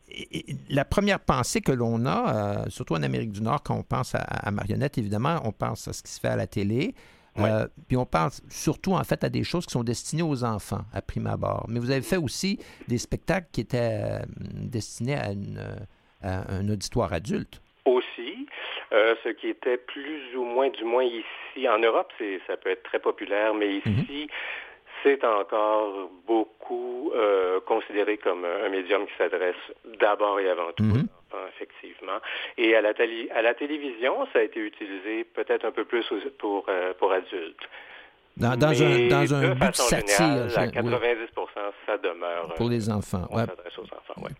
[0.69, 4.15] la première pensée que l'on a, euh, surtout en Amérique du Nord, quand on pense
[4.15, 6.95] à, à marionnettes, évidemment, on pense à ce qui se fait à la télé.
[7.39, 10.83] Euh, puis on pense surtout en fait à des choses qui sont destinées aux enfants
[10.93, 11.67] à prime abord.
[11.69, 12.59] Mais vous avez fait aussi
[12.89, 15.31] des spectacles qui étaient euh, destinés à,
[16.27, 17.61] un auditoire adulte.
[17.85, 18.47] Aussi,
[18.93, 22.11] euh, ce qui était plus ou moins, du moins ici, en Europe,
[22.47, 23.99] ça peut être très populaire, mais mhm.
[23.99, 24.29] ici,
[25.03, 27.13] c'est encore beaucoup
[27.67, 29.55] considéré comme un médium qui s'adresse
[30.01, 31.09] d'abord et avant tout mhm
[31.49, 32.19] effectivement.
[32.59, 32.93] Et à la,
[33.35, 36.05] à la télévision, ça a été utilisé peut-être un peu plus
[36.39, 37.69] pour, euh, pour adultes.
[38.37, 40.59] Dans, dans un, dans un but satire.
[40.59, 41.29] à 90
[41.87, 42.53] ça demeure.
[42.57, 43.29] Pour les euh, enfants.
[43.31, 43.45] Ouais.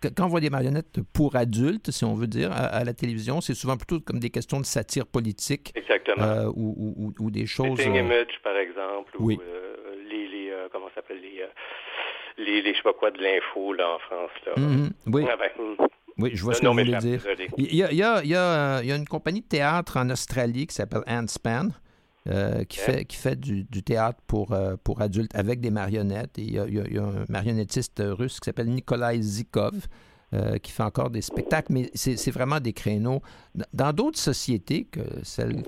[0.01, 3.53] Quand on voit des marionnettes pour adultes, si on veut dire, à, la télévision, c'est
[3.53, 5.71] souvent plutôt comme des questions de satire politique.
[5.75, 6.25] Exactement.
[6.25, 7.77] Euh, ou, ou, ou, des choses.
[7.77, 9.13] Les Image, par exemple.
[9.19, 9.37] Oui.
[9.37, 11.45] Ou, les, les comment ça s'appelle les,
[12.37, 14.53] les, les, je sais pas quoi de l'info là en France là.
[14.57, 14.89] Mm-hmm.
[15.13, 15.25] oui.
[15.29, 15.75] Ah ben, hmm.
[16.17, 17.21] Oui, je vois ce que vous voulez dire.
[17.57, 19.47] Il y, a, il, y a, il, y a, il y, a, une compagnie de
[19.47, 21.69] théâtre en Australie qui s'appelle Handspan.
[22.27, 26.39] Euh, qui, fait, qui fait du, du théâtre pour, euh, pour adultes avec des marionnettes.
[26.39, 29.85] Et il, y a, il, y a, un marionnettiste russe qui s'appelle Nikolai Zikov
[30.33, 33.21] euh, qui fait encore des spectacles, mais c'est vraiment des créneaux.
[33.73, 35.61] Dans d'autres sociétés que celle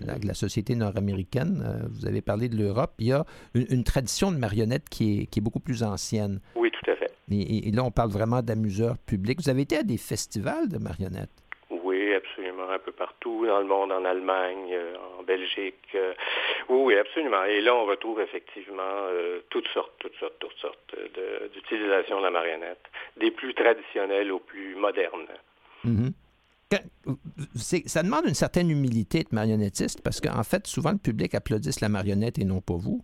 [0.00, 3.24] la, la société nord-américaine, vous avez parlé de l'Europe, il y a
[3.54, 6.38] une, une, tradition de marionnettes qui est, qui est beaucoup plus ancienne.
[6.54, 6.65] Oui.
[7.30, 9.40] Et, et là, on parle vraiment d'amuseurs publics.
[9.42, 11.30] Vous avez été à des festivals de marionnettes?
[11.70, 15.74] Oui, absolument, un peu partout dans le monde, en Allemagne, euh, en Belgique.
[15.96, 16.12] Euh,
[16.68, 17.44] oui, oui, absolument.
[17.44, 20.94] Et là, on retrouve effectivement euh, toutes sortes, toutes sortes, toutes sortes
[21.52, 22.82] d'utilisation de, de, la marionnette,
[23.18, 25.26] des plus traditionnelles aux plus modernes.
[25.82, 26.12] Mm
[26.70, 27.86] -hmm.
[27.86, 31.88] ça demande une certaine humilité de marionnettiste parce qu'en fait, souvent, le public applaudisse la
[31.88, 33.00] marionnette et non pas vous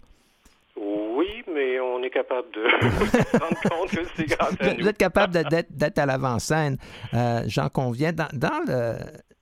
[2.13, 4.83] capable de se rendre compte que c'est grâce à nous.
[4.83, 6.77] Vous êtes capable d'être à l'avant-scène,
[7.15, 8.13] euh, j'en conviens.
[8.13, 8.97] Dans, dans, le...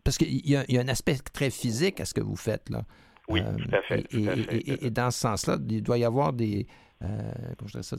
[0.04, 2.82] Parce qu'il y, y, a un aspect très physique à ce que vous faites, là.
[3.28, 4.00] Oui, euh, tout à fait.
[4.12, 4.56] Et, tout à fait.
[4.56, 6.66] Et, et, dans ce sens-là, il doit y avoir des...
[7.02, 7.06] Euh,
[7.58, 7.96] comment je dirais ça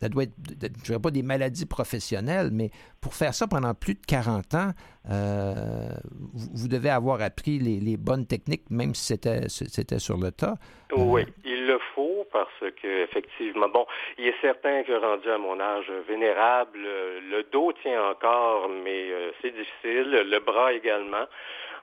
[0.00, 2.70] ça doit être, je ne dirais pas des maladies professionnelles, mais
[3.00, 4.70] pour faire ça pendant plus de 40 ans,
[5.10, 5.88] euh,
[6.32, 10.30] vous, vous, devez avoir appris les, les bonnes techniques, même si c'était, c'était sur le
[10.30, 10.56] tas.
[10.96, 13.86] Oui, euh, il le faut parce que effectivement, bon,
[14.18, 19.30] il est certain que rendu à mon âge vénérable, le dos tient encore, mais euh,
[19.42, 21.26] c'est difficile, le bras également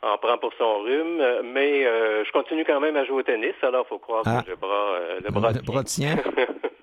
[0.02, 3.56] en prend pour son rhume, mais euh, je continue quand même à jouer au tennis,
[3.64, 4.44] alors il faut croire ah.
[4.44, 6.16] que le bras, le bras, le bras tient.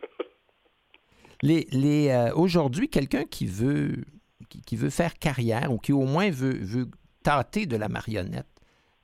[1.42, 4.04] les, les, euh, aujourd'hui, quelqu'un qui veut,
[4.48, 6.86] qui, qui, veut faire carrière ou qui au moins veut, veut
[7.22, 8.46] tâter de la marionnette,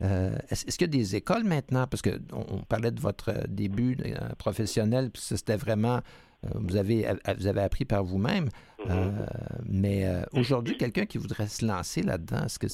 [0.02, 1.86] euh, est-ce, qu'il y a des écoles maintenant?
[1.86, 5.96] Parce qu'on on parlait de votre début euh, professionnel, puis c'était vraiment,
[6.44, 8.48] euh, vous, avez, vous avez appris par vous-même.
[8.78, 9.26] Mm-hmm.
[9.68, 12.66] mais aujourd'hui, quelqu'un qui voudrait se lancer là-dedans, est-ce que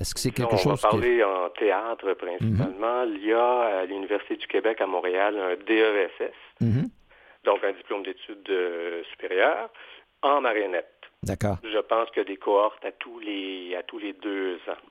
[0.00, 1.46] est-ce que c'est quelque on chose va parler que...
[1.46, 3.04] en théâtre principalement.
[3.04, 3.16] Mm-hmm.
[3.16, 6.32] Il y a à l'Université du Québec à Montréal un DESS.
[6.62, 6.88] Mm-hmm
[7.44, 9.70] donc un diplôme d'études euh, supérieures,
[10.22, 10.90] en marionnette.
[11.22, 11.58] D'accord.
[11.62, 14.82] Je pense qu'il y a des cohortes à tous les, à tous les deux ans.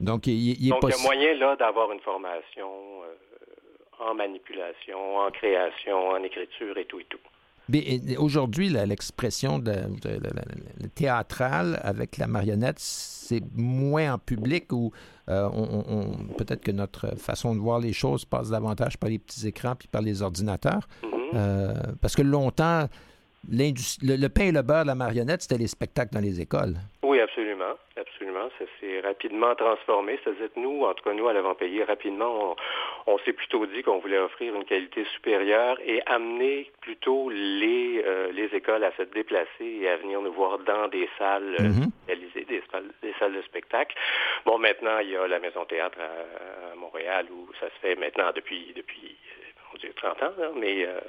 [0.00, 2.68] Donc, il, il, Donc, il y a moyen là d'avoir une formation
[3.04, 3.14] euh,
[4.00, 7.18] en manipulation, en création, en écriture et tout et tout.
[8.18, 10.30] Aujourd'hui, l'expression de, de, de,
[10.80, 14.92] de, théâtrale avec la marionnette, c'est moins en public ou
[15.28, 19.18] euh, on, on, peut-être que notre façon de voir les choses passe davantage par les
[19.20, 20.88] petits écrans puis par les ordinateurs?
[21.02, 21.21] Mm -hmm.
[21.34, 22.88] Euh, parce que longtemps,
[23.50, 26.76] le, le, pain et le beurre de la marionnette, c'était les spectacles dans les écoles.
[27.02, 27.74] Oui, absolument.
[27.96, 28.48] Absolument.
[28.58, 30.18] Ça s'est rapidement transformé.
[30.22, 32.54] C'est-à-dire que nous, en tout cas nous, à l'avant-pays, rapidement,
[33.06, 38.02] on, on s'est plutôt dit qu'on voulait offrir une qualité supérieure et amener plutôt les,
[38.06, 39.48] euh, les écoles à se déplacer
[39.80, 41.90] et à venir nous voir dans des salles mm -hmm.
[42.06, 42.62] réalisées, des,
[43.02, 43.94] des, salles de spectacle.
[44.46, 47.96] Bon, maintenant, il y a la Maison Théâtre à, à Montréal où ça se fait
[47.96, 49.16] maintenant depuis, depuis
[49.78, 51.00] Dieu, 30 ans, là, mais, euh,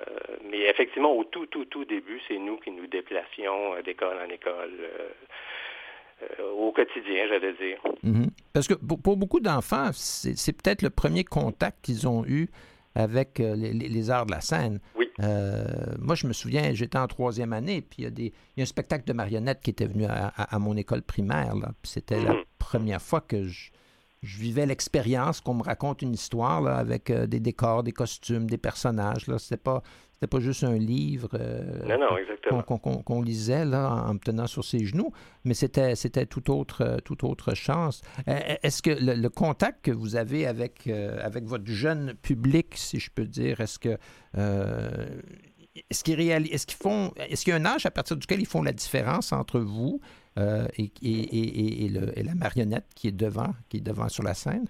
[0.49, 4.73] mais effectivement, au tout, tout, tout début, c'est nous qui nous déplacions d'école en école.
[4.79, 5.09] Euh,
[6.39, 7.79] euh, au quotidien, j'allais dire.
[8.03, 8.27] Mm -hmm.
[8.53, 12.49] Parce que pour, pour beaucoup d'enfants, c'est peut-être le premier contact qu'ils ont eu
[12.95, 14.79] avec euh, les, les, arts de la scène.
[14.95, 15.07] Oui.
[15.19, 15.65] Euh,
[15.99, 18.61] moi, je me souviens, j'étais en troisième année, puis il y, a des, il y
[18.61, 21.53] a un spectacle de marionnettes qui était venu à, à, à mon école primaire.
[21.81, 22.37] Puis c'était mm -hmm.
[22.37, 23.71] la première fois que je,
[24.23, 28.49] je vivais l'expérience qu'on me raconte une histoire là, avec euh, des décors, des costumes,
[28.49, 29.27] des personnages.
[29.27, 29.37] Là.
[29.37, 29.83] C'était pas
[30.23, 34.19] c'était pas juste un livre euh, non, non, qu'on, qu'on, qu'on lisait là, en me
[34.19, 35.11] tenant sur ses genoux,
[35.43, 38.01] mais c'était, c'était tout autre, toute autre chance.
[38.25, 42.99] Est-ce que le, le, contact que vous avez avec, euh, avec votre jeune public, si
[42.99, 43.97] je peux dire, est-ce que
[44.37, 45.19] euh,
[45.75, 48.39] est-ce qu'ils, réalis- est-ce qu'ils font est-ce qu'il y a un âge à partir duquel
[48.39, 49.99] ils font la différence entre vous
[50.37, 54.67] euh, et, la marionnette qui est devant, qui est devant sur la scène?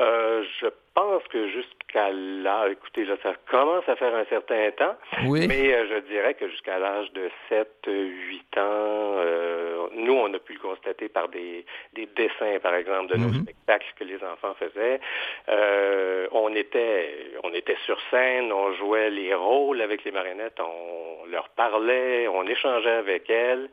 [0.00, 4.96] Euh, je pense que jusqu'à là, écoutez, là, ça commence à faire un certain temps,
[5.26, 5.46] oui.
[5.46, 10.38] mais euh, je dirais que jusqu'à l'âge de 7, 8 ans, euh, nous, on a
[10.38, 13.26] pu le constater par des, des dessins, par exemple, de mm -hmm.
[13.26, 13.42] nos Mm-hmm.
[13.42, 15.00] spectacles que les enfants faisaient.
[15.48, 21.26] Euh, on était on était sur scène, on jouait les rôles avec les marionnettes, on
[21.26, 23.68] leur parlait, on échangeait avec elles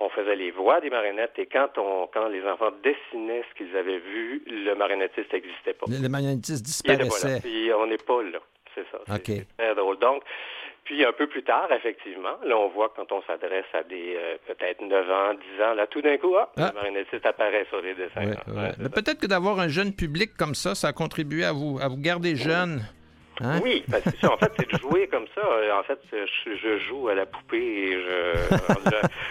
[0.00, 3.76] on faisait les voix des marionnettes et quand on quand les enfants dessinaient ce qu'ils
[3.76, 5.86] avaient vu, le marionnettiste n'existait pas.
[5.88, 7.40] Le, le marionnettiste disparaissait.
[7.40, 8.38] Puis on n'est pas là.
[8.74, 9.14] C'est ça.
[9.14, 9.36] Okay.
[9.38, 9.98] C'est très drôle.
[9.98, 10.22] Donc,
[10.84, 14.36] puis un peu plus tard, effectivement, là, on voit quand on s'adresse à des euh,
[14.46, 17.94] peut-être 9 ans, 10 ans, là, tout d'un coup, ah, le marionnettiste apparaît sur les
[17.94, 18.20] dessins.
[18.20, 18.72] Ouais, ouais.
[18.78, 21.88] Mais peut-être que d'avoir un jeune public comme ça, ça a contribué à vous, à
[21.88, 22.82] vous garder jeune.
[23.42, 23.60] Hein?
[23.62, 25.42] Oui, parce que en fait, c'est de jouer comme ça.
[25.78, 28.54] En fait, je, joue à la poupée et je,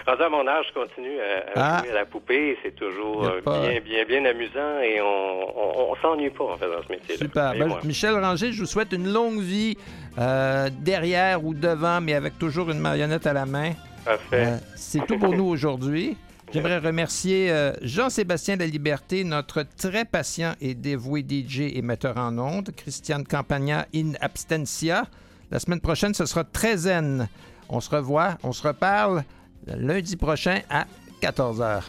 [0.06, 1.78] rendu à mon âge, je continue à, ah.
[1.80, 2.58] jouer à la poupée.
[2.62, 6.92] C'est toujours bien, bien, bien amusant et on, on, s'ennuie pas, en fait, dans ce
[6.92, 7.16] métier.
[7.16, 7.54] Super.
[7.54, 9.76] Ben, Michel Ranger, je vous souhaite une longue vie
[10.18, 13.72] euh, derrière ou devant, mais avec toujours une marionnette à la main.
[14.04, 14.46] Parfait.
[14.46, 16.16] Euh, c'est tout pour nous aujourd'hui.
[16.52, 22.38] J'aimerais remercier euh, Jean-Sébastien la Liberté, notre très patient et dévoué DJ et metteur en
[22.38, 25.06] ondes, Christiane Campagna in abstentia.
[25.50, 27.28] La semaine prochaine, ce sera très zen.
[27.68, 29.24] On se revoit, on se reparle
[29.66, 30.86] lundi prochain à
[31.20, 31.82] 14h.